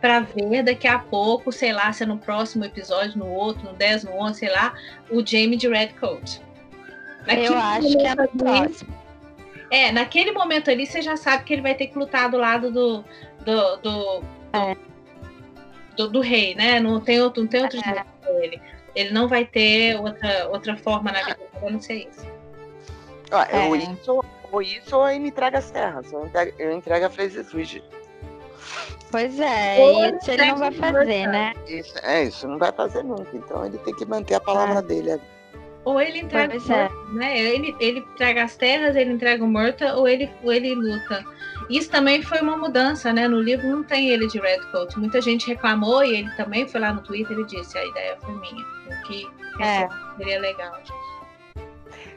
[0.00, 3.72] para ver daqui a pouco, sei lá, se é no próximo episódio, no outro, no
[3.72, 4.74] 10, no 11, sei lá,
[5.10, 6.42] o Jamie de Redcoat.
[7.26, 8.94] Eu acho que é no próximo.
[9.70, 12.70] É, naquele momento ali você já sabe que ele vai ter que lutar do lado
[12.70, 13.04] do.
[13.44, 14.22] do, do,
[14.52, 14.76] é.
[15.96, 16.78] do, do, rei, né?
[16.80, 17.82] Não tem outro, não tem outro é.
[17.82, 18.04] jeito
[18.42, 18.60] ele.
[18.94, 22.33] Ele não vai ter outra, outra forma na vida a não ser isso.
[23.34, 23.66] Ah, é.
[23.66, 26.12] Ou isso, ou isso ou ele entrega as terras.
[26.12, 27.80] Eu entrego, eu entrego a Fraser Switch.
[29.10, 31.52] Pois é, isso ele não vai fazer, né?
[31.68, 33.28] Isso, é, isso não vai fazer nunca.
[33.32, 34.82] Então ele tem que manter a palavra ah.
[34.82, 35.20] dele.
[35.84, 36.88] Ou ele entrega, é.
[37.12, 37.38] né?
[37.38, 41.24] Ele, ele entrega as terras, ele entrega o Murta, ou ele, ou ele luta.
[41.68, 43.28] Isso também foi uma mudança, né?
[43.28, 44.98] No livro não tem ele de Redcoat.
[44.98, 48.34] Muita gente reclamou e ele também foi lá no Twitter e disse: a ideia foi
[48.34, 48.64] minha.
[48.64, 49.28] O que
[49.60, 49.88] é.
[50.16, 50.72] seria legal.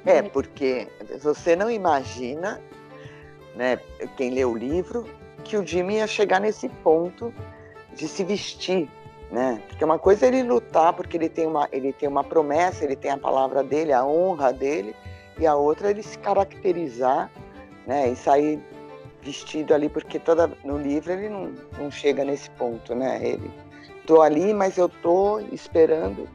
[0.08, 0.88] É, porque
[1.22, 2.62] você não imagina,
[3.56, 3.78] né,
[4.16, 5.06] quem lê o livro,
[5.44, 7.34] que o Jimmy ia chegar nesse ponto
[7.94, 8.90] de se vestir
[9.32, 9.62] né?
[9.68, 12.96] Porque uma coisa é ele lutar porque ele tem uma ele tem uma promessa, ele
[12.96, 14.96] tem a palavra dele, a honra dele,
[15.38, 17.30] e a outra é ele se caracterizar,
[17.86, 18.10] né?
[18.10, 18.60] E sair
[19.22, 23.20] vestido ali porque toda no livro ele não, não chega nesse ponto, né?
[23.22, 23.52] Ele
[24.06, 26.28] tô ali, mas eu tô esperando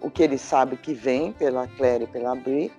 [0.00, 2.70] o que ele sabe que vem pela Claire e pela Brie,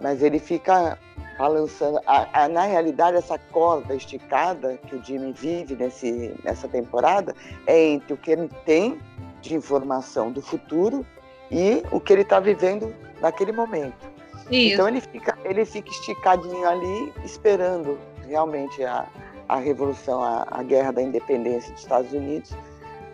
[0.00, 0.98] mas ele fica
[1.38, 2.00] balançando.
[2.06, 7.34] A, a, na realidade, essa corda esticada que o Jimmy vive nesse, nessa temporada
[7.66, 9.00] é entre o que ele tem
[9.40, 11.06] de informação do futuro
[11.50, 14.16] e o que ele está vivendo naquele momento.
[14.50, 14.74] Isso.
[14.74, 19.06] Então ele fica, ele fica esticadinho ali, esperando realmente a,
[19.48, 22.54] a revolução, a, a guerra da independência dos Estados Unidos,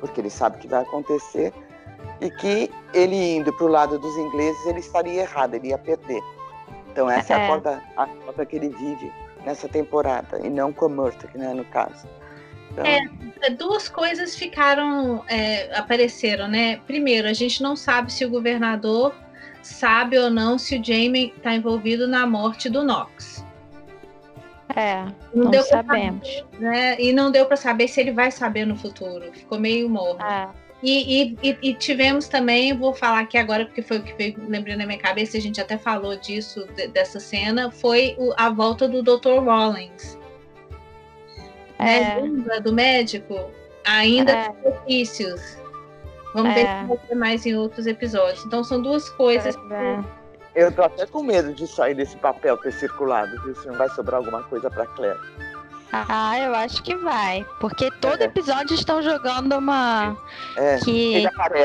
[0.00, 1.52] porque ele sabe que vai acontecer
[2.20, 6.22] e que ele indo para o lado dos ingleses ele estaria errado, ele ia perder.
[6.93, 9.11] Então essa é, é a, corda, a corda que ele vive
[9.45, 12.07] nessa temporada, e não com a Murta, né, no caso.
[12.70, 12.84] Então...
[12.84, 16.76] É, duas coisas ficaram, é, apareceram, né?
[16.86, 19.14] Primeiro, a gente não sabe se o governador
[19.62, 23.45] sabe ou não se o Jamie está envolvido na morte do Knox.
[24.74, 26.26] É, não, não sabemos.
[26.28, 26.97] Saber, né?
[26.99, 29.30] E não deu para saber se ele vai saber no futuro.
[29.32, 30.24] Ficou meio morno.
[30.24, 30.49] É.
[30.82, 34.78] E, e, e, tivemos também, vou falar aqui agora, porque foi o que veio lembrando
[34.78, 38.88] na minha cabeça, a gente até falou disso, de, dessa cena, foi o, a volta
[38.88, 39.38] do Dr.
[39.44, 40.18] Rollins.
[41.78, 42.18] Né?
[42.18, 42.20] É.
[42.20, 42.60] Né?
[42.60, 43.50] Do médico,
[43.84, 44.52] ainda é.
[44.52, 45.56] benefícios.
[46.34, 46.54] Vamos é.
[46.54, 48.44] ver se vai ter mais em outros episódios.
[48.44, 49.54] Então são duas coisas.
[49.70, 50.22] É.
[50.54, 53.54] Eu tô até com medo de sair desse papel ter circulado, viu?
[53.54, 55.18] Se não vai sobrar alguma coisa para Claire.
[55.93, 57.47] Ah, eu acho que vai.
[57.61, 58.24] Porque todo é.
[58.24, 60.16] episódio estão jogando uma.
[60.57, 61.24] É, que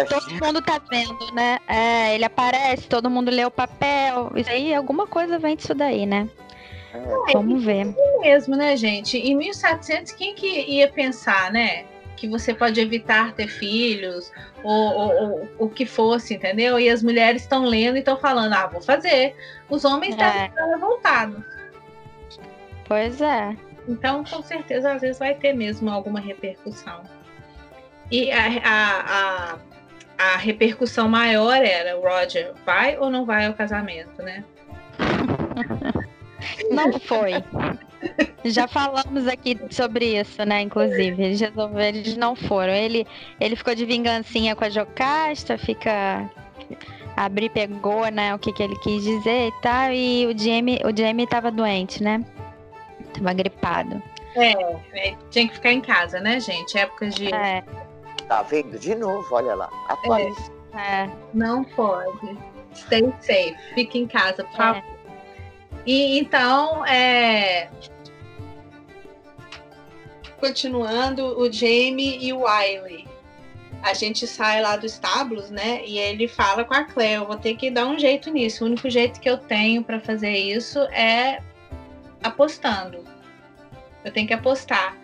[0.10, 1.58] todo mundo tá vendo, né?
[1.66, 4.30] É, ele aparece, todo mundo lê o papel.
[4.36, 6.28] Isso aí, alguma coisa vem disso daí, né?
[6.94, 7.34] É.
[7.34, 7.88] Vamos ver.
[7.98, 9.18] É mesmo, né, gente?
[9.18, 11.86] Em 1700, quem que ia pensar, né?
[12.18, 14.30] Que você pode evitar ter filhos,
[14.62, 16.78] ou, ou, o que fosse, entendeu?
[16.78, 19.36] E as mulheres estão lendo e estão falando, ah, vou fazer.
[19.70, 20.52] Os homens estão é.
[20.74, 21.42] revoltados.
[22.86, 23.56] Pois é.
[23.88, 27.04] Então, com certeza, às vezes vai ter mesmo alguma repercussão.
[28.12, 29.58] E a, a,
[30.18, 34.44] a, a repercussão maior era o Roger vai ou não vai ao casamento, né?
[36.72, 37.32] Não foi.
[38.46, 40.62] Já falamos aqui sobre isso, né?
[40.62, 42.72] Inclusive, eles resolveram, eles não foram.
[42.74, 43.06] Ele,
[43.40, 46.30] ele ficou de vingancinha com a Jocasta, fica.
[47.16, 48.36] Abrir pegou, né?
[48.36, 49.92] O que, que ele quis dizer e tal.
[49.92, 52.24] E o Jamie, o Jamie tava doente, né?
[53.18, 54.02] Tava gripado.
[54.36, 54.52] É,
[54.94, 56.78] é, tinha que ficar em casa, né, gente?
[56.78, 57.34] Épocas de.
[57.34, 57.64] É.
[58.28, 59.70] Tá vendo de novo, olha lá.
[59.88, 60.52] Atualiza.
[60.74, 61.04] É.
[61.04, 61.12] é.
[61.34, 62.38] Não pode.
[62.76, 63.56] Stay safe.
[63.74, 64.58] Fique em casa, por é.
[64.58, 64.84] favor.
[65.86, 67.70] E então, é...
[70.40, 73.08] continuando, o Jamie e o Wiley.
[73.82, 75.82] A gente sai lá do estábulos, né?
[75.86, 78.64] E ele fala com a Claire: eu vou ter que dar um jeito nisso.
[78.64, 81.42] O único jeito que eu tenho para fazer isso é
[82.24, 83.04] apostando.
[84.04, 84.96] Eu tenho que apostar.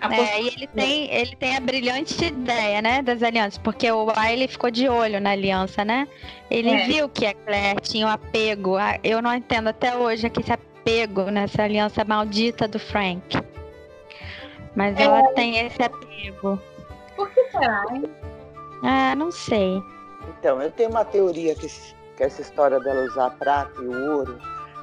[0.00, 4.46] É, e ele tem, ele tem a brilhante ideia, né, das alianças, porque o Wiley
[4.46, 6.06] ficou de olho na aliança, né?
[6.48, 6.86] Ele é.
[6.86, 8.76] viu que a Claire tinha um apego.
[9.02, 13.42] Eu não entendo até hoje aqui se apego nessa aliança maldita do Frank.
[14.76, 15.02] Mas é...
[15.02, 16.60] ela tem esse apego.
[17.16, 18.04] Por que será, hein?
[18.84, 19.82] Ah, não sei.
[20.38, 21.66] Então, eu tenho uma teoria que,
[22.16, 24.38] que essa história dela usar prata e o ouro,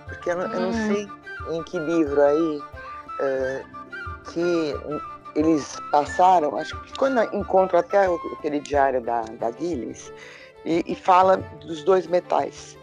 [0.05, 0.41] porque eu, hum.
[0.41, 0.87] eu não hum.
[0.87, 4.75] sei em que livro aí uh, que
[5.35, 10.11] eles passaram, acho que quando encontro até aquele diário da, da Gilles,
[10.65, 12.77] e, e fala dos dois metais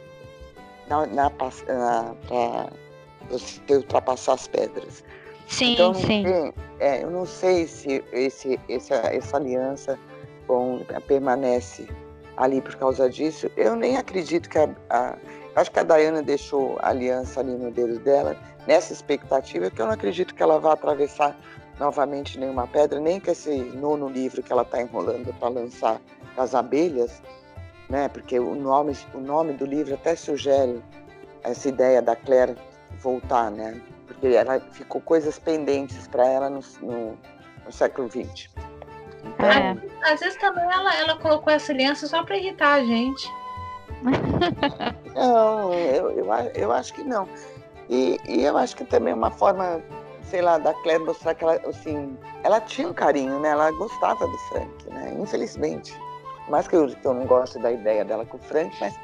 [0.89, 1.49] na, na, para
[3.29, 5.05] você ultrapassar as pedras.
[5.49, 6.25] Sim, então, sim.
[6.79, 9.99] é, eu não sei se esse, esse, essa aliança
[10.47, 11.89] bom, permanece
[12.37, 13.51] ali por causa disso.
[13.57, 15.17] Eu nem acredito que a, a
[15.57, 18.37] acho que a Dayana deixou a aliança ali no dedo dela
[18.67, 21.37] nessa expectativa que eu não acredito que ela vá atravessar
[21.79, 26.01] novamente nenhuma pedra, nem que esse nono livro que ela está enrolando para lançar
[26.37, 27.23] as abelhas,
[27.89, 28.09] né?
[28.09, 30.83] Porque o nome, o nome do livro até sugere
[31.43, 32.57] essa ideia da Claire
[33.01, 33.81] voltar, né?
[34.07, 37.19] Porque ela ficou coisas pendentes para ela no, no,
[37.65, 38.49] no, século XX.
[39.25, 39.77] Então, é.
[40.05, 43.29] Às vezes também ela, ela colocou essa aliança só para irritar a gente.
[45.15, 47.29] não, eu, eu, eu acho que não.
[47.89, 49.81] E, e eu acho que também é uma forma,
[50.23, 53.51] sei lá, da Claire mostrar que ela, assim, ela tinha um carinho, né?
[53.51, 55.15] Ela gostava do Frank, né?
[55.19, 55.95] Infelizmente.
[56.49, 58.95] Mais que eu, que eu não gosto da ideia dela com o Frank, mas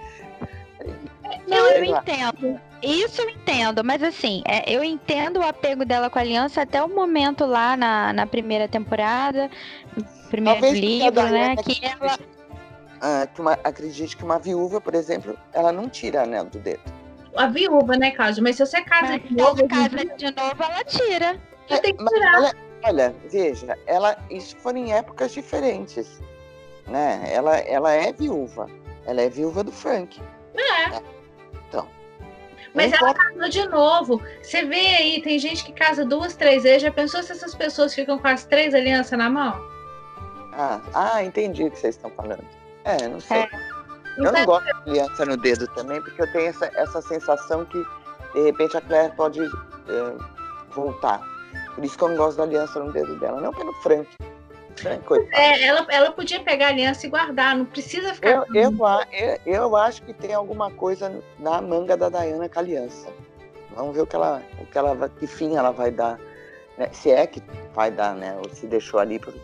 [1.46, 2.60] não, eu entendo.
[2.82, 6.82] Isso eu entendo, mas assim, é, eu entendo o apego dela com a aliança até
[6.82, 9.50] o momento lá na, na primeira temporada,
[10.30, 11.56] primeiro Talvez livro, né?
[11.56, 12.18] Que ela.
[13.00, 16.82] Ah, que uma, acredite que uma viúva, por exemplo, ela não tira anel do dedo.
[17.38, 18.42] A viúva, né, Cláudia?
[18.42, 19.68] Mas se você casa mas de novo.
[19.68, 21.40] casa de novo, ela tira.
[21.70, 22.34] É, tem que tirar.
[22.34, 22.52] Ela,
[22.84, 26.20] olha, veja, ela, isso foram em épocas diferentes.
[26.86, 27.22] Né?
[27.30, 28.68] Ela, ela é viúva.
[29.06, 30.20] Ela é viúva do Frank.
[30.54, 31.00] É.
[31.68, 31.88] Então.
[32.74, 34.22] Mas ela casou de novo.
[34.42, 36.82] Você vê aí, tem gente que casa duas, três vezes.
[36.82, 39.54] Já pensou se essas pessoas ficam com as três alianças na mão?
[40.52, 42.44] Ah, ah entendi o que vocês estão falando.
[42.84, 43.38] É, não sei.
[43.38, 43.67] É.
[44.18, 47.64] Eu então, não gosto de aliança no dedo também, porque eu tenho essa, essa sensação
[47.64, 47.84] que,
[48.34, 50.14] de repente, a Claire pode é,
[50.70, 51.22] voltar.
[51.74, 53.40] Por isso que eu não gosto da aliança no dedo dela.
[53.40, 54.08] Não pelo Frank,
[55.32, 58.30] é, ela, ela podia pegar a aliança e guardar, não precisa ficar.
[58.30, 58.72] Eu, eu,
[59.12, 63.08] eu, eu, acho que tem alguma coisa na manga da Diana com a aliança.
[63.74, 66.18] Vamos ver o que ela, o que ela, que fim ela vai dar,
[66.76, 66.88] né?
[66.92, 67.42] se é que
[67.74, 68.36] vai dar, né?
[68.38, 69.34] Ou se deixou ali por,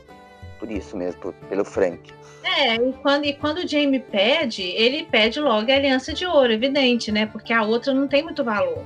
[0.59, 2.13] por isso mesmo, por, pelo Frank.
[2.45, 6.53] É, e quando, e quando o Jamie pede, ele pede logo a aliança de ouro,
[6.53, 7.25] evidente, né?
[7.25, 8.85] Porque a outra não tem muito valor.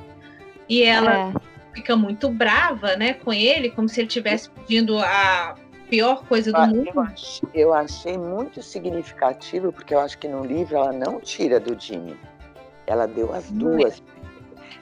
[0.69, 1.33] E ela é.
[1.75, 5.57] fica muito brava, né, com ele, como se ele estivesse pedindo a
[5.91, 6.91] pior coisa do mundo.
[6.95, 11.59] Eu achei, eu achei, muito significativo, porque eu acho que no livro ela não tira
[11.59, 12.17] do Jimmy.
[12.87, 14.03] Ela deu as duas.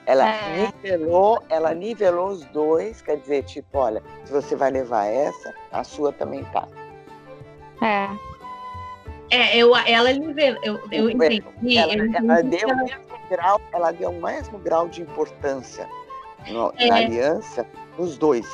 [0.05, 0.67] Ela é.
[0.67, 5.83] nivelou, ela nivelou os dois, quer dizer, tipo, olha, se você vai levar essa, a
[5.83, 6.69] sua também tá.
[7.83, 8.36] É.
[9.31, 11.77] É, eu, ela nivelou, eu, eu entendi.
[11.77, 12.75] Ela, eu ela deu ela...
[12.75, 15.89] o mesmo grau, ela deu o mesmo grau de importância
[16.49, 16.87] no, é.
[16.89, 17.67] na aliança
[17.99, 18.47] nos dois.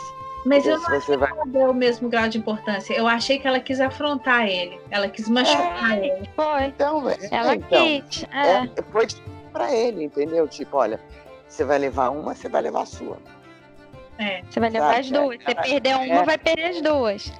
[0.44, 1.28] Mas eu não achei vai...
[1.28, 2.94] que ela deu o mesmo grau de importância.
[2.94, 4.80] Eu achei que ela quis afrontar ele.
[4.90, 6.28] Ela quis machucar é, ele.
[6.34, 6.64] Foi.
[6.64, 8.24] Então, é, ela então, quis.
[8.32, 8.64] É.
[8.64, 9.06] É, foi
[9.52, 10.48] pra ele, entendeu?
[10.48, 10.98] Tipo, olha,
[11.46, 13.18] você vai levar uma, você vai levar a sua.
[14.18, 14.42] É.
[14.50, 15.00] Você vai levar Sabe?
[15.00, 15.44] as duas.
[15.44, 16.24] Você perder uma, é.
[16.24, 17.32] vai perder as duas.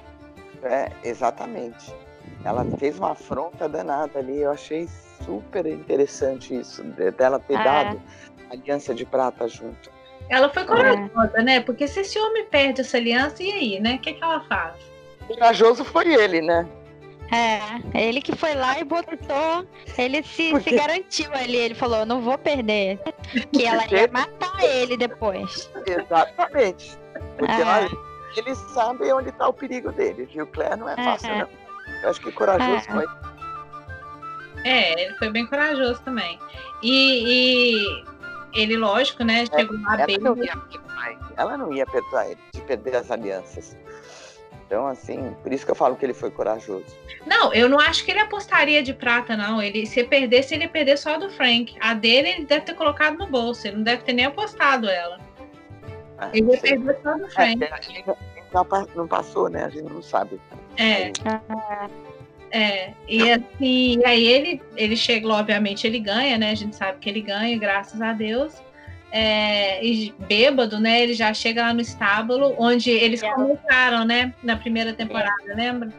[0.63, 1.93] É, exatamente.
[2.43, 4.41] Ela fez uma afronta danada ali.
[4.41, 4.87] Eu achei
[5.23, 6.83] super interessante isso,
[7.17, 7.63] dela ter é.
[7.63, 8.01] dado
[8.49, 9.91] a aliança de prata junto.
[10.29, 11.43] Ela foi corajosa, é.
[11.43, 11.59] né?
[11.61, 13.95] Porque se esse homem perde essa aliança, e aí, né?
[13.95, 14.75] O que, que ela faz?
[15.27, 16.67] Corajoso foi ele, né?
[17.31, 19.65] É, ele que foi lá e botou,
[19.97, 20.69] ele se, Porque...
[20.69, 22.99] se garantiu ali, ele falou, não vou perder,
[23.51, 25.71] que ela ia matar ele depois.
[25.87, 26.95] Exatamente.
[27.37, 28.39] Porque é.
[28.39, 30.45] eles sabem onde está o perigo dele, viu?
[30.45, 31.39] Claire não é fácil, é.
[31.39, 31.62] não.
[32.03, 32.91] Eu acho que corajoso é.
[32.91, 33.05] foi.
[34.65, 36.39] É, ele foi bem corajoso também.
[36.81, 38.03] E, e
[38.53, 39.43] ele, lógico, né?
[39.43, 40.17] É, chegou lá ela bem.
[40.19, 40.53] Não ia,
[41.37, 43.77] ela não ia perdoar ele de perder as alianças.
[44.65, 46.85] Então, assim, por isso que eu falo que ele foi corajoso.
[47.25, 49.61] Não, eu não acho que ele apostaria de prata, não.
[49.61, 51.75] Ele, se perdesse, ele ia perder só a do Frank.
[51.79, 53.67] A dele, ele deve ter colocado no bolso.
[53.67, 55.19] Ele não deve ter nem apostado ela.
[56.17, 57.63] Ah, ele ia perder só a do Frank.
[57.63, 59.65] É, não, não passou, né?
[59.65, 60.39] A gente não sabe.
[60.77, 61.11] É.
[62.55, 66.51] É, e assim, aí ele, ele chega, obviamente ele ganha, né?
[66.51, 68.53] A gente sabe que ele ganha, graças a Deus.
[69.11, 71.01] É, e bêbado, né?
[71.01, 73.31] Ele já chega lá no estábulo, onde eles é.
[73.31, 74.33] começaram, né?
[74.43, 75.53] Na primeira temporada, é.
[75.55, 75.89] lembra?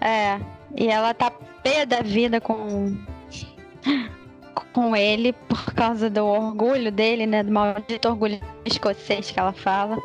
[0.00, 0.38] É,
[0.76, 2.96] e ela tá pé da vida com,
[4.72, 7.42] com ele por causa do orgulho dele, né?
[7.42, 10.00] Do maldito orgulho escocês que ela fala.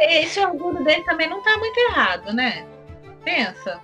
[0.00, 2.66] Esse orgulho dele também não tá muito errado, né?
[3.24, 3.80] Pensa.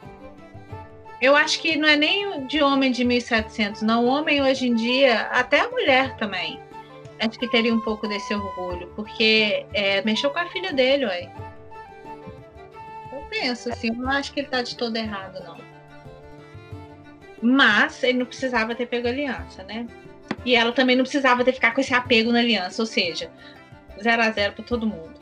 [1.20, 4.06] Eu acho que não é nem de homem de 1700, não.
[4.06, 6.60] Homem hoje em dia, até a mulher também,
[7.20, 11.30] acho que teria um pouco desse orgulho, porque é, mexeu com a filha dele, ué.
[13.12, 15.58] Eu penso assim, eu não acho que ele tá de todo errado, não.
[17.42, 19.86] Mas ele não precisava ter pego a aliança, né?
[20.44, 23.30] E ela também não precisava ter ficar com esse apego na aliança, ou seja,
[24.02, 25.13] 0 a 0 para todo mundo.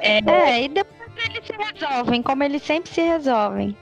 [0.00, 0.18] É...
[0.18, 3.76] é, e depois eles se resolvem, como eles sempre se resolvem.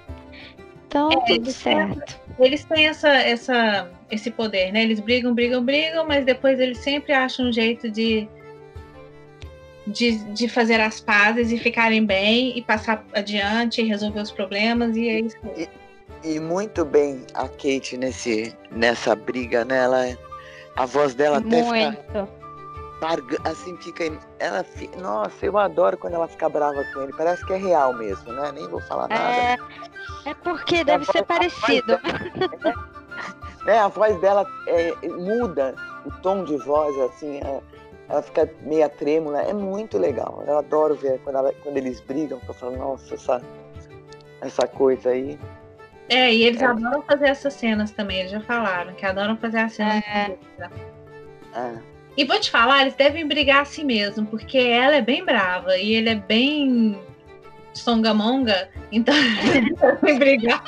[0.86, 2.18] Então, é, tudo certo.
[2.38, 4.82] Eles têm essa, essa, esse poder, né?
[4.82, 8.26] Eles brigam, brigam, brigam, mas depois eles sempre acham um jeito de,
[9.86, 14.96] de, de fazer as pazes e ficarem bem e passar adiante e resolver os problemas
[14.96, 15.36] e é isso.
[15.56, 15.68] E,
[16.24, 19.78] e muito bem a Kate nesse, nessa briga, né?
[19.78, 20.18] Ela,
[20.76, 22.37] a voz dela até muito.
[23.00, 24.04] Fica assim fica.
[24.38, 27.12] Ela fica, nossa, eu adoro quando ela fica brava com ele.
[27.12, 28.52] Parece que é real mesmo, né?
[28.52, 29.22] Nem vou falar nada.
[29.22, 29.58] É,
[30.26, 31.98] é porque deve ser parecido.
[31.98, 32.88] Dela,
[33.64, 33.78] né?
[33.78, 35.74] A voz dela é, muda
[36.04, 37.60] o tom de voz, assim, é,
[38.08, 39.42] ela fica meia trêmula.
[39.42, 40.42] É muito legal.
[40.46, 43.42] Eu adoro ver quando, ela, quando eles brigam, eu falo, nossa, essa,
[44.40, 45.38] essa coisa aí.
[46.08, 46.64] É, e eles é.
[46.64, 50.02] adoram fazer essas cenas também, eles já falaram, que adoram fazer as cenas.
[51.54, 51.97] É.
[52.18, 52.22] é.
[52.22, 55.92] E vou te falar, eles devem brigar assim mesmo, porque ela é bem brava e
[55.92, 56.98] ele é bem
[57.72, 59.14] songamonga, então
[59.54, 60.64] eles devem brigar.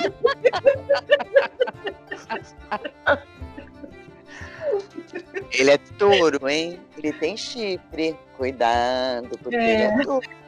[5.52, 6.78] Ele é touro, hein?
[6.96, 8.16] Ele tem chifre.
[8.36, 9.74] Cuidado, porque é.
[9.74, 10.39] ele é touro.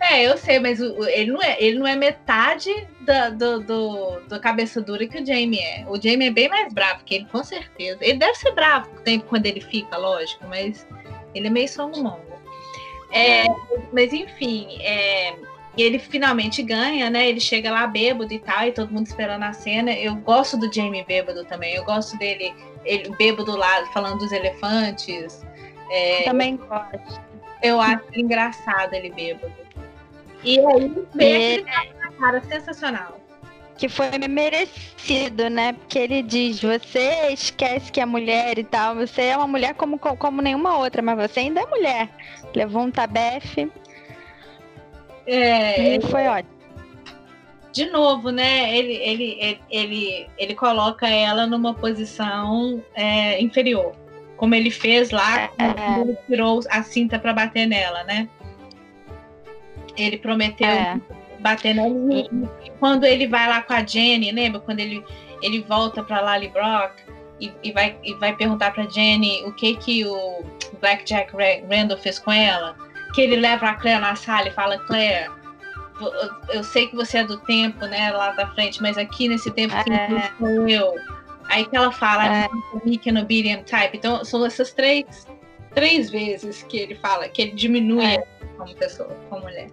[0.00, 2.70] É, eu sei, mas ele, não é, ele não é metade
[3.00, 5.84] da, do, do, do, cabeça dura que o Jamie é.
[5.88, 7.98] O Jamie é bem mais bravo que ele, com certeza.
[8.00, 8.90] Ele deve ser bravo
[9.28, 10.86] quando ele fica, lógico, mas
[11.34, 12.32] ele é meio songo-mongo.
[13.10, 13.44] É,
[13.92, 15.34] mas enfim, é,
[15.76, 17.28] ele finalmente ganha, né?
[17.28, 19.92] Ele chega lá bêbado e tal, e todo mundo esperando a cena.
[19.92, 21.74] Eu gosto do Jamie bêbado também.
[21.74, 22.54] Eu gosto dele,
[22.84, 25.44] ele bêbado lá, falando dos elefantes.
[25.90, 27.20] É, também gosto.
[27.62, 29.61] Eu acho engraçado ele bêbado.
[30.44, 31.64] E aí, vê é...
[32.18, 33.20] cara sensacional.
[33.76, 35.72] Que foi merecido, né?
[35.72, 39.98] Porque ele diz: você esquece que é mulher e tal, você é uma mulher como,
[39.98, 42.08] como nenhuma outra, mas você ainda é mulher.
[42.54, 43.70] Levou um tabefe.
[45.26, 46.52] É, e foi ótimo.
[47.72, 48.76] De novo, né?
[48.76, 53.94] Ele, ele, ele, ele, ele coloca ela numa posição é, inferior
[54.42, 58.28] como ele fez lá, quando ele tirou a cinta para bater nela, né?
[59.96, 61.00] Ele prometeu é.
[61.40, 61.94] bater nela.
[62.64, 64.60] E quando ele vai lá com a Jenny, lembra?
[64.60, 65.04] Quando ele,
[65.42, 66.92] ele volta para Lally Brock
[67.40, 70.44] e, e, vai, e vai perguntar para Jenny o que que o
[70.80, 71.32] Blackjack
[71.70, 72.76] Randall fez com ela.
[73.14, 75.30] Que ele leva a Claire na sala e fala, Claire,
[76.48, 79.74] eu sei que você é do tempo, né, lá da frente, mas aqui nesse tempo
[79.74, 79.84] é.
[79.84, 80.94] quem sou eu
[81.52, 82.48] Aí que ela fala é.
[83.06, 83.96] and obedient type.
[83.96, 85.26] Então, são essas três,
[85.74, 88.24] três vezes que ele fala, que ele diminui é.
[88.62, 89.68] Como pessoa, como mulher.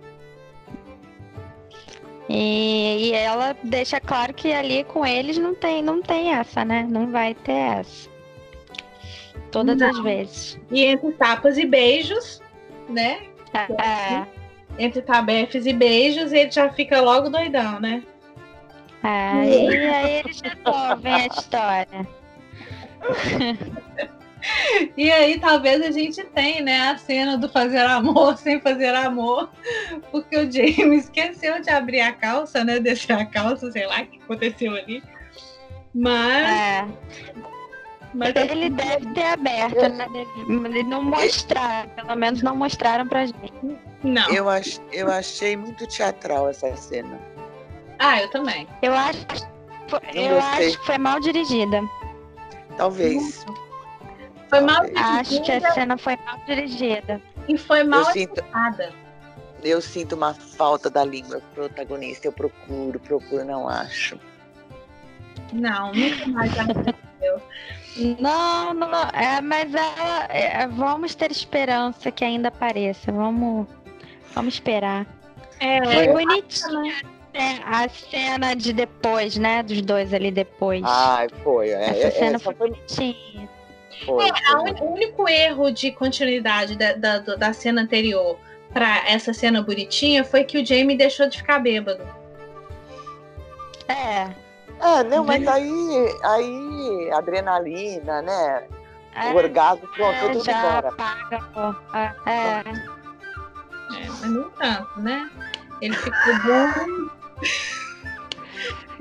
[2.27, 6.87] E, e, ela deixa claro que ali com eles não tem, não tem essa, né?
[6.89, 8.09] Não vai ter essa.
[9.51, 9.89] Todas não.
[9.89, 10.59] as vezes.
[10.71, 12.41] E entre tapas e beijos,
[12.87, 13.23] né?
[13.53, 13.83] É.
[13.83, 14.27] é.
[14.77, 18.03] Entre tabefes e beijos, ele já fica logo doidão, né?
[19.01, 22.07] Ah, e aí eles resolvem a história.
[24.95, 29.49] E aí talvez a gente tenha, né, a cena do fazer amor sem fazer amor,
[30.11, 34.05] porque o James esqueceu de abrir a calça, né, descer a calça, sei lá o
[34.05, 35.03] que aconteceu ali.
[35.93, 36.49] Mas...
[36.49, 36.87] É.
[38.13, 40.07] Mas ele deve ter aberto, né?
[40.47, 43.53] Ele não mostraram, pelo menos não mostraram pra gente.
[44.03, 44.27] Não.
[44.31, 47.19] Eu, ach, eu achei muito teatral essa cena.
[47.99, 48.67] Ah, eu também.
[48.81, 49.25] Eu acho,
[50.13, 51.83] eu acho que foi mal dirigida.
[52.77, 53.45] Talvez.
[54.49, 55.19] Foi mal dirigida.
[55.19, 57.21] Acho que a cena foi mal dirigida.
[57.47, 58.43] E foi mal eu sinto,
[59.63, 62.27] eu sinto uma falta da língua protagonista.
[62.27, 64.19] Eu procuro, procuro, não acho.
[65.53, 67.41] Não, nunca mais aconteceu.
[68.19, 73.11] Não, não, é, mas ela, é, vamos ter esperança que ainda apareça.
[73.11, 73.67] Vamos,
[74.33, 75.05] vamos esperar.
[75.59, 76.93] É, foi bonitinho
[77.65, 79.63] a cena de depois, né?
[79.63, 80.81] Dos dois ali depois.
[80.85, 81.69] Ah, foi.
[81.69, 83.49] É, essa é, cena essa foi bonitinha.
[84.05, 84.71] Foi, é, foi.
[84.71, 88.37] o único erro de continuidade da, da, da cena anterior
[88.73, 92.03] para essa cena bonitinha foi que o Jamie deixou de ficar bêbado.
[93.87, 94.29] É.
[94.81, 98.67] É, não, mas aí, aí adrenalina, né?
[99.13, 100.91] É, o orgasmo, pronto, é, tudo já embora.
[100.93, 101.83] Paga,
[102.25, 102.31] é.
[102.31, 102.63] é.
[104.07, 105.29] mas não tanto, né?
[105.81, 107.09] Ele ficou bom.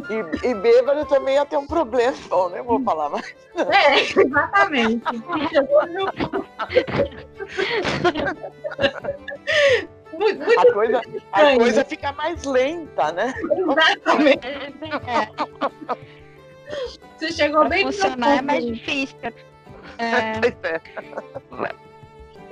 [0.09, 0.15] E,
[0.49, 3.35] e bêbado também ia ter um problema, bom, nem vou falar mais.
[3.57, 5.05] É, exatamente.
[10.13, 11.03] Muito, muito a, coisa,
[11.33, 13.35] a coisa fica mais lenta, né?
[13.53, 14.47] Exatamente.
[17.17, 19.19] Você chegou pra bem funcionar é mais difícil.
[19.99, 20.39] É.
[20.39, 20.81] é.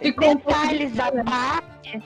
[0.01, 2.03] E detalhes à parte.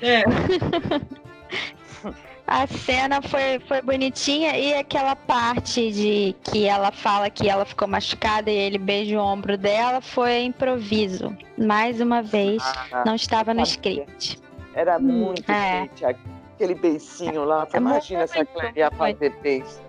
[0.00, 0.22] É.
[2.46, 7.88] A cena foi, foi bonitinha e aquela parte de que ela fala que ela ficou
[7.88, 11.34] machucada e ele beija o ombro dela foi improviso.
[11.56, 14.38] Mais uma vez, ah, não estava no script.
[14.74, 15.88] Era hum, muito é.
[16.02, 17.66] aquele beicinho lá.
[17.72, 19.80] É Imagina se a Claire ia fazer beijo.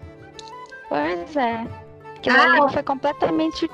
[0.87, 1.67] Pois é.
[2.15, 3.67] Aquilo ah, foi completamente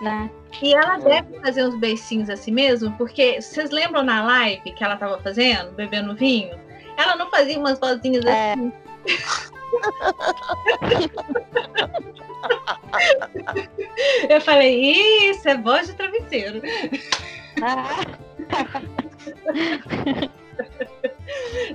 [0.00, 0.30] né?
[0.62, 1.22] E ela é.
[1.22, 5.72] deve fazer uns beicinhos assim mesmo, porque vocês lembram na live que ela estava fazendo,
[5.72, 6.56] bebendo vinho?
[6.98, 8.52] Ela não fazia umas vozinhas é.
[8.52, 8.70] assim.
[14.28, 16.60] Eu falei, isso é voz de travesseiro.
[17.62, 18.00] Ah.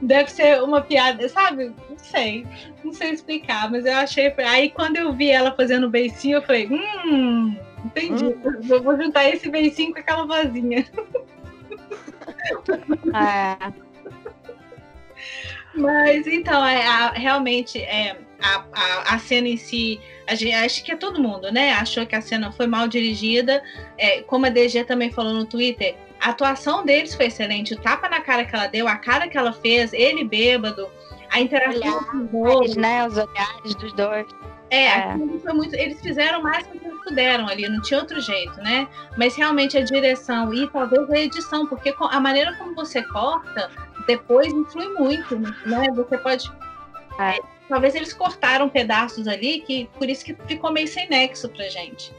[0.01, 1.74] Deve ser uma piada, sabe?
[1.89, 2.45] Não sei.
[2.84, 4.34] Não sei explicar, mas eu achei.
[4.39, 7.55] Aí quando eu vi ela fazendo beicinho, eu falei, hum,
[7.86, 8.26] entendi.
[8.26, 8.82] Hum.
[8.84, 10.86] Vou juntar esse beicinho com aquela vozinha.
[13.13, 13.82] É.
[15.76, 20.84] Mas então, é, a, realmente, é, a, a, a, cena em si, a gente, acho
[20.84, 21.74] que é todo mundo, né?
[21.74, 23.61] Achou que a cena foi mal dirigida.
[23.97, 27.74] É, como a DG também falou no Twitter, a atuação deles foi excelente.
[27.74, 30.88] O tapa na cara que ela deu, a cara que ela fez, ele bêbado,
[31.32, 32.76] a interação dois.
[32.76, 33.07] né?
[33.07, 34.28] Os olhares dos dois.
[34.74, 35.53] É, é.
[35.53, 38.88] Muito, eles fizeram mais que eles puderam ali, não tinha outro jeito, né?
[39.15, 43.69] Mas realmente a direção e talvez a edição, porque a maneira como você corta
[44.07, 45.88] depois influi muito, né?
[45.95, 46.51] Você pode.
[47.19, 51.69] É, talvez eles cortaram pedaços ali que por isso que ficou meio sem nexo pra
[51.69, 52.11] gente.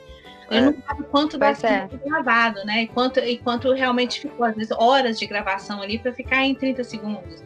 [0.49, 0.61] Eu é.
[0.61, 2.83] não sabe quanto vai ser gravado, né?
[2.83, 6.55] E quanto, e quanto realmente ficou, às vezes, horas de gravação ali para ficar em
[6.55, 7.43] 30 segundos.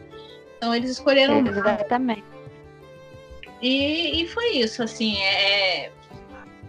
[0.57, 1.39] Então eles escolheram.
[1.39, 2.38] Exatamente.
[3.61, 5.91] E, e foi isso, assim, é, é,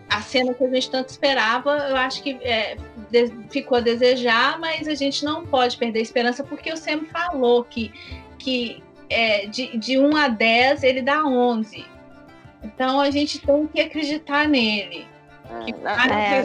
[0.09, 2.77] a cena que a gente tanto esperava, eu acho que é,
[3.11, 7.05] de, ficou a desejar, mas a gente não pode perder a esperança, porque o Sam
[7.07, 7.93] falou que,
[8.39, 11.87] que é, de, de 1 a 10 ele dá 11.
[12.63, 15.07] Então a gente tem que acreditar nele.
[15.85, 16.45] Ah, na, é,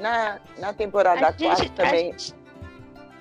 [0.00, 2.12] na, na, temporada 4 também.
[2.12, 2.34] Gente...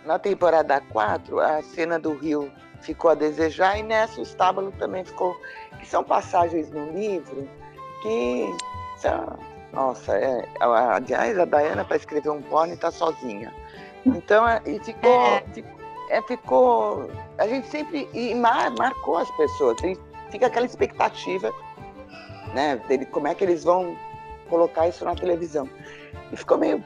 [0.05, 2.51] Na temporada 4, a cena do Rio
[2.83, 5.35] ficou a desejar, e nessa o estábulo também ficou
[5.79, 7.47] que são passagens no livro
[8.01, 8.55] que.
[9.73, 13.51] Nossa, é, aliás, a Diana para escrever um pônei está sozinha.
[14.05, 15.43] Então, é, e ficou, é.
[15.51, 15.79] ficou,
[16.09, 17.11] é, ficou.
[17.39, 18.07] A gente sempre.
[18.13, 19.77] E mar, marcou as pessoas.
[20.29, 21.51] Fica aquela expectativa,
[22.53, 22.75] né?
[22.87, 23.97] Dele, como é que eles vão
[24.49, 25.67] colocar isso na televisão.
[26.31, 26.83] E ficou meio.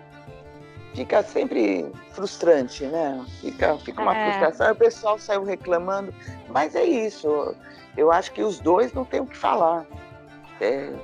[0.97, 3.25] Fica sempre frustrante, né?
[3.39, 4.31] Fica, fica uma é.
[4.31, 4.73] frustração.
[4.73, 6.13] O pessoal saiu reclamando.
[6.49, 7.55] Mas é isso
[7.97, 9.85] eu acho que os dois não tem o que falar.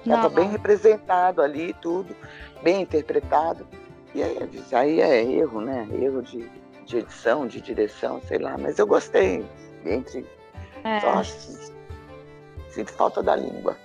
[0.06, 2.16] Estava é, bem representado ali, tudo,
[2.62, 3.68] bem interpretado.
[4.14, 4.38] E aí,
[4.72, 5.88] aí é erro, né?
[5.92, 6.48] Erro de,
[6.86, 8.56] de edição, de direção, sei lá.
[8.58, 9.44] Mas eu gostei.
[9.84, 10.26] Entre.
[10.84, 11.00] É.
[11.00, 11.24] Só
[12.70, 13.76] sinto falta da língua.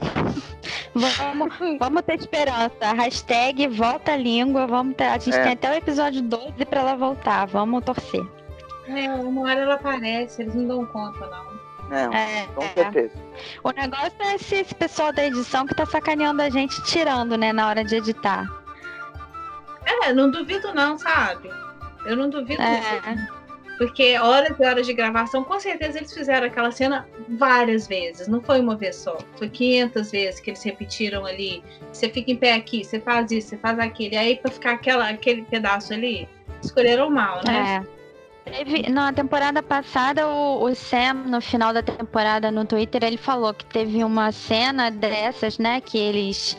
[0.94, 2.92] Vamos, vamos ter esperança.
[2.96, 4.66] Hashtag volta a língua.
[4.66, 5.42] Vamos ter, a gente é.
[5.42, 7.46] tem até o episódio 12 para ela voltar.
[7.46, 8.26] Vamos torcer.
[8.88, 11.58] É, uma hora ela aparece, eles não dão conta, não.
[11.88, 12.68] Não, é, com é.
[12.68, 13.14] certeza.
[13.62, 17.52] O negócio é esse, esse, pessoal da edição que tá sacaneando a gente, tirando, né,
[17.52, 18.46] na hora de editar.
[20.04, 21.50] É, não duvido não, sabe?
[22.04, 23.00] Eu não duvido é.
[23.14, 23.37] Não.
[23.78, 28.42] Porque horas e horas de gravação, com certeza eles fizeram aquela cena várias vezes, não
[28.42, 29.16] foi uma vez só.
[29.36, 31.62] Foi 500 vezes que eles repetiram ali.
[31.92, 34.14] Você fica em pé aqui, você faz isso, você faz aquilo.
[34.14, 36.28] E aí, pra ficar aquela, aquele pedaço ali,
[36.60, 37.84] escolheram mal, né?
[37.94, 37.98] É.
[38.50, 43.52] Teve, na temporada passada, o, o, Sam, no final da temporada, no Twitter, ele falou
[43.52, 46.56] que teve uma cena dessas, né, que eles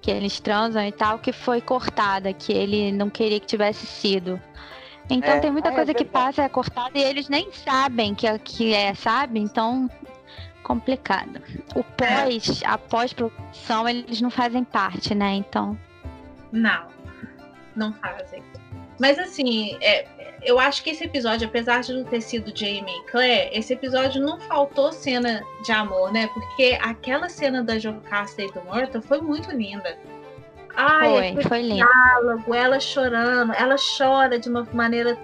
[0.00, 4.40] que eles transam e tal, que foi cortada, que ele não queria que tivesse sido.
[5.10, 8.14] Então é, tem muita é, coisa é que passa, é cortada e eles nem sabem
[8.14, 9.40] que, é, que é, sabe?
[9.40, 9.90] Então,
[10.62, 11.40] complicado.
[11.74, 15.32] O pós, a pós-produção, eles não fazem parte, né?
[15.32, 15.78] Então.
[16.52, 16.88] Não,
[17.74, 18.42] não fazem.
[18.98, 20.06] Mas assim, é,
[20.42, 24.20] eu acho que esse episódio, apesar de não ter sido Jamie e Claire, esse episódio
[24.22, 26.28] não faltou cena de amor, né?
[26.28, 29.96] Porque aquela cena da Jocasta e do Morta foi muito linda.
[30.76, 31.86] Ai, foi, foi lindo.
[31.86, 35.18] Diálogo, ela chorando, ela chora de uma maneira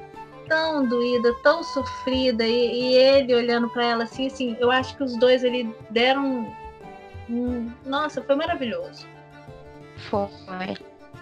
[0.49, 5.03] tão doída, tão sofrida, e, e ele olhando para ela assim, assim, eu acho que
[5.03, 6.53] os dois ele deram
[7.28, 9.07] um, nossa, foi maravilhoso.
[10.11, 10.28] Foi,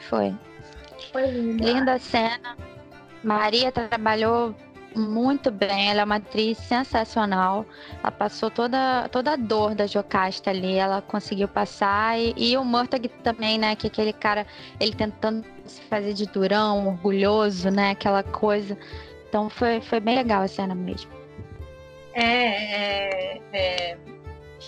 [0.08, 0.34] foi.
[1.12, 1.64] Foi linda.
[1.64, 2.56] Linda cena.
[3.22, 4.54] Maria trabalhou
[4.96, 7.66] muito bem, ela é uma atriz sensacional.
[8.02, 12.18] Ela passou toda, toda a dor da Jocasta ali, ela conseguiu passar.
[12.18, 13.76] E, e o Murtag também, né?
[13.76, 14.46] Que aquele cara,
[14.80, 17.90] ele tentando se fazer de durão, orgulhoso, né?
[17.90, 18.76] Aquela coisa.
[19.28, 21.10] Então foi, foi bem legal a cena mesmo.
[22.14, 23.98] É, é, é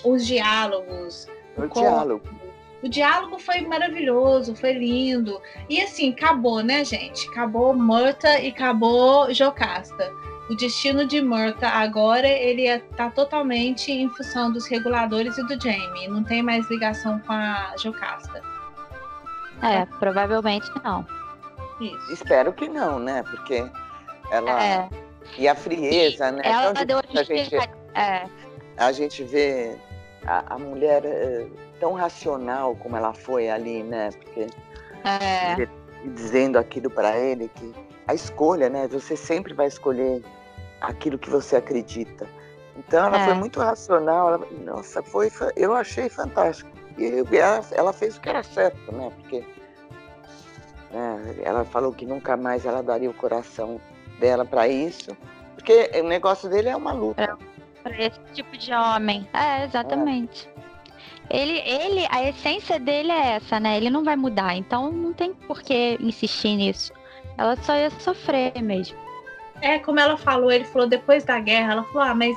[0.04, 1.28] os diálogos.
[1.56, 2.43] O, o diálogo.
[2.84, 5.40] O diálogo foi maravilhoso, foi lindo.
[5.70, 7.26] E assim, acabou, né, gente?
[7.30, 10.12] Acabou Murta e acabou Jocasta.
[10.50, 16.08] O destino de Murta agora ele está totalmente em função dos reguladores e do Jamie.
[16.08, 18.42] Não tem mais ligação com a Jocasta.
[19.62, 21.06] É, provavelmente não.
[21.80, 22.12] Isso.
[22.12, 23.22] Espero que não, né?
[23.22, 23.66] Porque
[24.30, 24.62] ela.
[24.62, 24.88] É.
[25.38, 26.42] E a frieza, né?
[26.44, 27.56] Ela então, deu a gente,
[27.94, 28.28] é.
[28.76, 29.74] a gente vê
[30.26, 31.46] a, a mulher eh,
[31.80, 34.10] tão racional como ela foi ali, né?
[34.12, 34.46] Porque
[35.04, 35.68] é.
[36.14, 37.74] dizendo aquilo para ele que
[38.06, 38.88] a escolha, né?
[38.88, 40.22] Você sempre vai escolher
[40.80, 42.26] aquilo que você acredita.
[42.76, 43.24] Então ela é.
[43.24, 44.34] foi muito racional.
[44.34, 46.70] Ela, nossa, foi, eu achei fantástico.
[46.98, 49.10] E ela, ela fez o que era certo, né?
[49.16, 49.44] Porque
[50.90, 53.80] né, ela falou que nunca mais ela daria o coração
[54.20, 55.16] dela para isso,
[55.54, 57.36] porque o negócio dele é uma luta.
[57.84, 59.28] Para esse tipo de homem.
[59.32, 60.48] É, exatamente.
[60.48, 60.64] É.
[61.30, 63.76] Ele, ele, a essência dele é essa, né?
[63.76, 66.92] Ele não vai mudar, então não tem por que insistir nisso.
[67.38, 68.96] Ela só ia sofrer mesmo.
[69.60, 72.36] É, como ela falou, ele falou depois da guerra, ela falou, ah, mas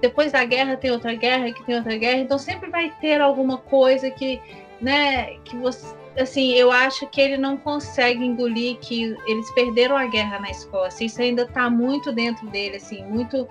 [0.00, 3.58] depois da guerra tem outra guerra, que tem outra guerra, então sempre vai ter alguma
[3.58, 4.40] coisa que,
[4.80, 10.06] né, que você, assim, eu acho que ele não consegue engolir que eles perderam a
[10.06, 11.04] guerra na Escócia.
[11.04, 13.46] Isso ainda está muito dentro dele, assim, muito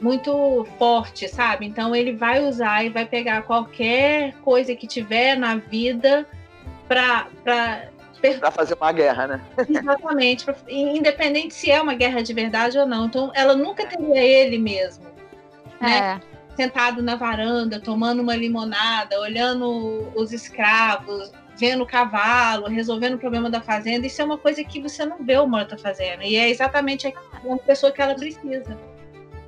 [0.00, 1.66] muito forte, sabe?
[1.66, 6.26] Então ele vai usar e vai pegar qualquer coisa que tiver na vida
[6.86, 7.26] para
[8.38, 9.40] para fazer uma guerra, né?
[9.68, 13.06] Exatamente, pra, independente se é uma guerra de verdade ou não.
[13.06, 15.04] Então ela nunca teria ele mesmo,
[15.80, 16.20] né?
[16.22, 16.36] É.
[16.56, 23.50] Sentado na varanda, tomando uma limonada, olhando os escravos, vendo o cavalo, resolvendo o problema
[23.50, 24.06] da fazenda.
[24.06, 26.22] Isso é uma coisa que você não vê o Morta fazendo.
[26.22, 27.12] E é exatamente a
[27.66, 28.76] pessoa que ela precisa.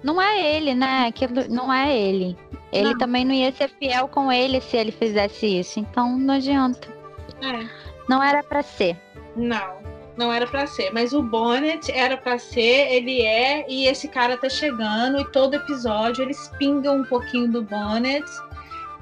[0.08, 1.06] Não é ele, né?
[1.06, 2.34] Aquilo não é ele.
[2.72, 2.98] Ele não.
[2.98, 5.78] também não ia ser fiel com ele se ele fizesse isso.
[5.78, 6.88] Então não adianta.
[7.42, 7.68] É.
[8.08, 8.96] Não era para ser.
[9.36, 9.76] Não,
[10.16, 10.90] não era para ser.
[10.94, 15.56] Mas o Bonnet era para ser, ele é, e esse cara tá chegando, e todo
[15.56, 18.24] episódio eles pingam um pouquinho do Bonnet.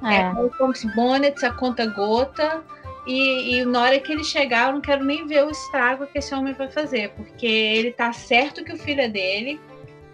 [0.03, 2.61] É, é como se Bonnet a conta gota.
[3.05, 6.17] E, e, na hora que ele chegar, eu não quero nem ver o estrago que
[6.17, 9.57] esse homem vai fazer, porque ele tá certo que o filho é dele,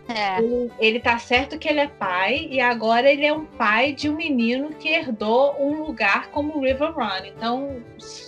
[0.08, 0.38] é.
[0.80, 4.16] Ele, tá certo que ele é pai e agora ele é um pai de um
[4.16, 7.26] menino que herdou um lugar como River Run.
[7.26, 7.78] Então,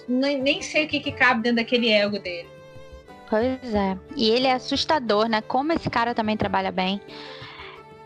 [0.07, 2.47] nem, nem sei o que, que cabe dentro daquele ego dele.
[3.29, 3.97] Pois é.
[4.15, 5.41] E ele é assustador, né?
[5.41, 7.01] Como esse cara também trabalha bem.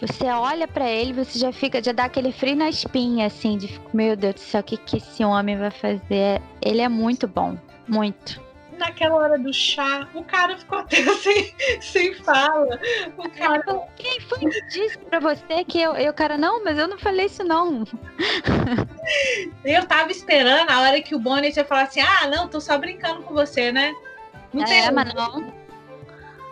[0.02, 3.80] Você olha para ele, você já fica, já dá aquele frio na espinha, assim, de
[3.94, 6.42] meu Deus do céu, o que, que esse homem vai fazer?
[6.62, 8.42] Ele é muito bom, muito
[8.80, 12.80] naquela hora do chá, o cara ficou até sem, sem fala.
[13.18, 13.62] O cara...
[13.96, 17.28] Quem foi que disse pra você que eu, eu, cara, não, mas eu não falei
[17.28, 17.84] isso não.
[19.64, 22.78] Eu tava esperando a hora que o Bonnet ia falar assim, ah, não, tô só
[22.78, 23.94] brincando com você, né?
[24.54, 24.92] Não é, tem...
[24.92, 25.54] mas não.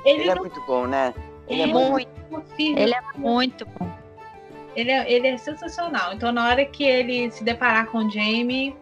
[0.06, 0.34] Ele, ele é não...
[0.34, 1.14] é muito bom, né?
[1.48, 2.10] Ele é, é muito.
[2.60, 3.92] Ele é muito bom.
[4.76, 6.14] Ele é, ele é sensacional.
[6.14, 8.76] Então, na hora que ele se deparar com o Jamie,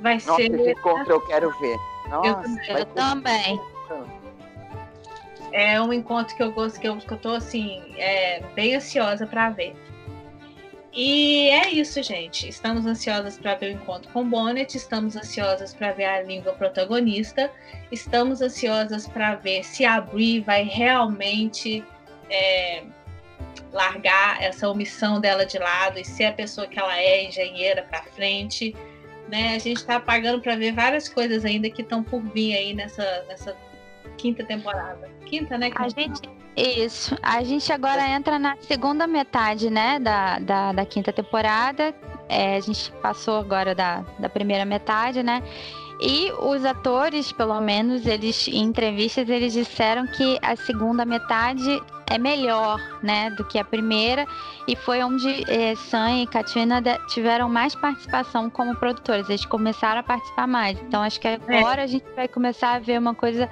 [0.00, 0.52] vai Nossa, ser.
[0.54, 1.76] Esse encontro eu quero ver.
[2.10, 3.60] Nossa, eu, eu também.
[5.52, 9.26] É um encontro que eu gosto, que eu, que eu tô assim, é, bem ansiosa
[9.26, 9.74] para ver.
[10.92, 12.48] E é isso, gente.
[12.48, 17.50] Estamos ansiosas para ver o encontro com Bonnet, estamos ansiosas para ver a língua protagonista,
[17.92, 21.84] estamos ansiosas para ver se a Brie vai realmente
[22.28, 22.82] é,
[23.72, 28.02] largar essa omissão dela de lado e ser a pessoa que ela é, engenheira para
[28.02, 28.74] frente
[29.30, 29.54] né?
[29.54, 33.24] A gente está pagando para ver várias coisas ainda que estão por vir aí nessa,
[33.28, 33.56] nessa
[34.18, 35.08] quinta temporada.
[35.24, 35.70] Quinta, né?
[35.76, 36.20] A gente,
[36.56, 37.16] isso.
[37.22, 39.98] A gente agora entra na segunda metade, né?
[39.98, 41.94] Da, da, da quinta temporada.
[42.28, 45.42] É, a gente passou agora da, da primeira metade, né?
[46.02, 51.80] E os atores, pelo menos, eles em entrevistas eles disseram que a segunda metade
[52.10, 54.26] é melhor, né, do que a primeira
[54.66, 59.28] e foi onde eh, Sam e Katina tiveram mais participação como produtores.
[59.28, 60.78] Eles começaram a participar mais.
[60.82, 61.84] Então acho que agora é.
[61.84, 63.48] a gente vai começar a ver uma coisa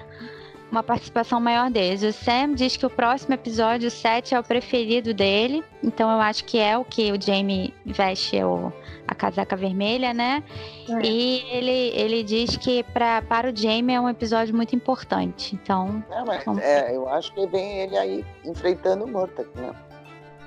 [0.71, 2.03] uma participação maior deles.
[2.03, 5.65] O Sam diz que o próximo episódio, o 7, é o preferido dele.
[5.83, 8.73] Então eu acho que é o que o Jamie veste o,
[9.07, 10.43] a casaca vermelha, né?
[10.89, 11.07] É.
[11.07, 15.55] E ele, ele diz que pra, para o Jamie é um episódio muito importante.
[15.55, 16.05] Então.
[16.27, 19.75] Mas, é, eu acho que vem ele aí enfrentando o Murta, né?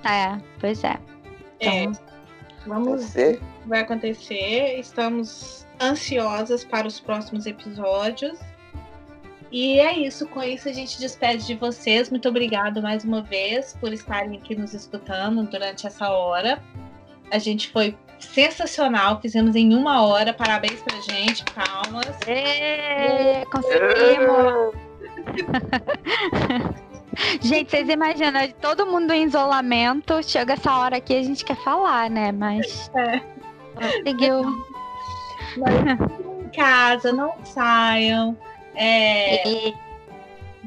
[0.03, 0.97] É, pois é.
[1.59, 2.11] é então, é.
[2.67, 4.79] Vamos ver o que vai acontecer.
[4.79, 8.39] Estamos ansiosas para os próximos episódios.
[9.51, 12.09] E é isso, com isso a gente despede de vocês.
[12.09, 16.63] Muito obrigado mais uma vez por estarem aqui nos escutando durante essa hora.
[17.29, 20.33] A gente foi sensacional, fizemos em uma hora.
[20.33, 22.17] Parabéns pra gente, palmas.
[22.25, 24.73] Êêê, conseguimos!
[27.41, 32.09] gente, vocês imaginam, todo mundo em isolamento, chega essa hora aqui a gente quer falar,
[32.09, 32.31] né?
[32.31, 32.89] Mas.
[32.95, 33.19] É.
[33.75, 34.43] Conseguiu.
[35.57, 36.09] Mas
[36.45, 38.37] em casa, não saiam.
[38.75, 39.73] É,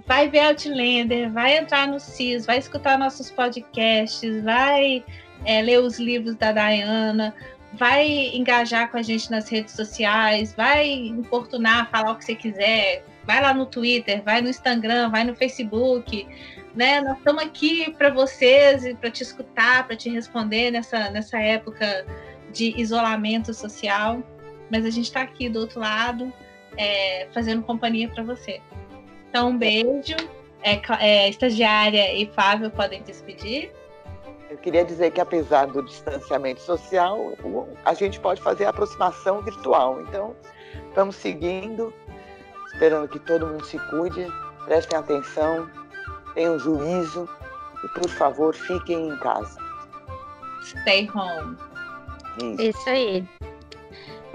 [0.06, 5.04] vai ver Outlander, vai entrar no CIS, vai escutar nossos podcasts, vai
[5.44, 7.34] é, ler os livros da Diana,
[7.72, 13.04] vai engajar com a gente nas redes sociais, vai importunar, falar o que você quiser,
[13.24, 16.26] vai lá no Twitter, vai no Instagram, vai no Facebook,
[16.74, 17.00] né?
[17.00, 22.06] Nós estamos aqui para vocês e para te escutar, para te responder nessa, nessa época
[22.52, 24.22] de isolamento social,
[24.70, 26.32] mas a gente está aqui do outro lado
[26.76, 28.60] é, fazendo companhia para você.
[29.28, 30.16] Então, um beijo.
[30.66, 33.70] É, é, estagiária e Fábio podem despedir.
[34.48, 37.34] Eu queria dizer que, apesar do distanciamento social,
[37.84, 40.00] a gente pode fazer a aproximação virtual.
[40.00, 40.34] Então,
[40.88, 41.92] estamos seguindo,
[42.72, 44.26] esperando que todo mundo se cuide,
[44.64, 45.68] prestem atenção,
[46.34, 47.28] tenham juízo
[47.84, 49.58] e, por favor, fiquem em casa.
[50.62, 51.58] Stay home.
[52.38, 53.28] Isso, Isso aí.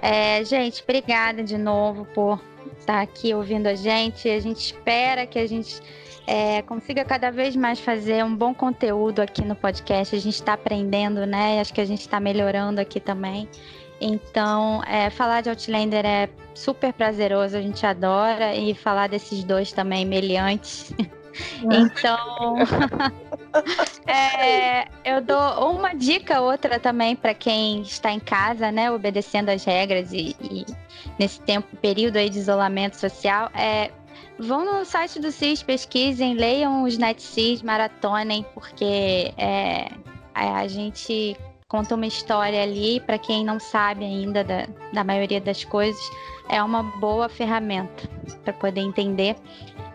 [0.01, 2.41] É, gente, obrigada de novo por
[2.79, 4.29] estar aqui ouvindo a gente.
[4.29, 5.81] A gente espera que a gente
[6.25, 10.15] é, consiga cada vez mais fazer um bom conteúdo aqui no podcast.
[10.15, 11.59] A gente está aprendendo, né?
[11.59, 13.47] Acho que a gente está melhorando aqui também.
[14.01, 19.73] Então, é, falar de Outlander é super prazeroso, a gente adora, e falar desses dois
[19.73, 20.93] também, meliantes.
[21.63, 22.55] Então,
[24.07, 29.63] é, eu dou uma dica, outra também para quem está em casa, né, obedecendo as
[29.63, 30.65] regras e, e,
[31.17, 33.91] nesse tempo, período aí de isolamento social, é
[34.37, 39.89] vão no site do CIS, pesquisem, leiam os NetCIS, maratonem, porque é,
[40.33, 41.35] a gente
[41.67, 46.01] conta uma história ali, para quem não sabe ainda da, da maioria das coisas,
[46.49, 48.09] é uma boa ferramenta
[48.43, 49.35] para poder entender.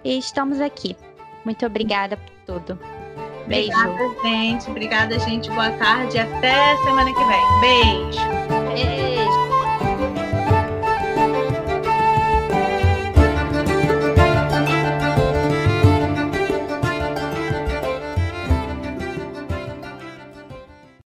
[0.04, 0.94] E estamos aqui.
[1.44, 2.78] Muito obrigada por tudo.
[3.46, 3.70] Beijo.
[3.72, 4.70] Obrigada, gente.
[4.70, 5.50] Obrigada, gente.
[5.50, 6.18] Boa tarde.
[6.18, 7.60] Até semana que vem.
[7.60, 8.20] Beijo.
[8.74, 9.43] Beijo.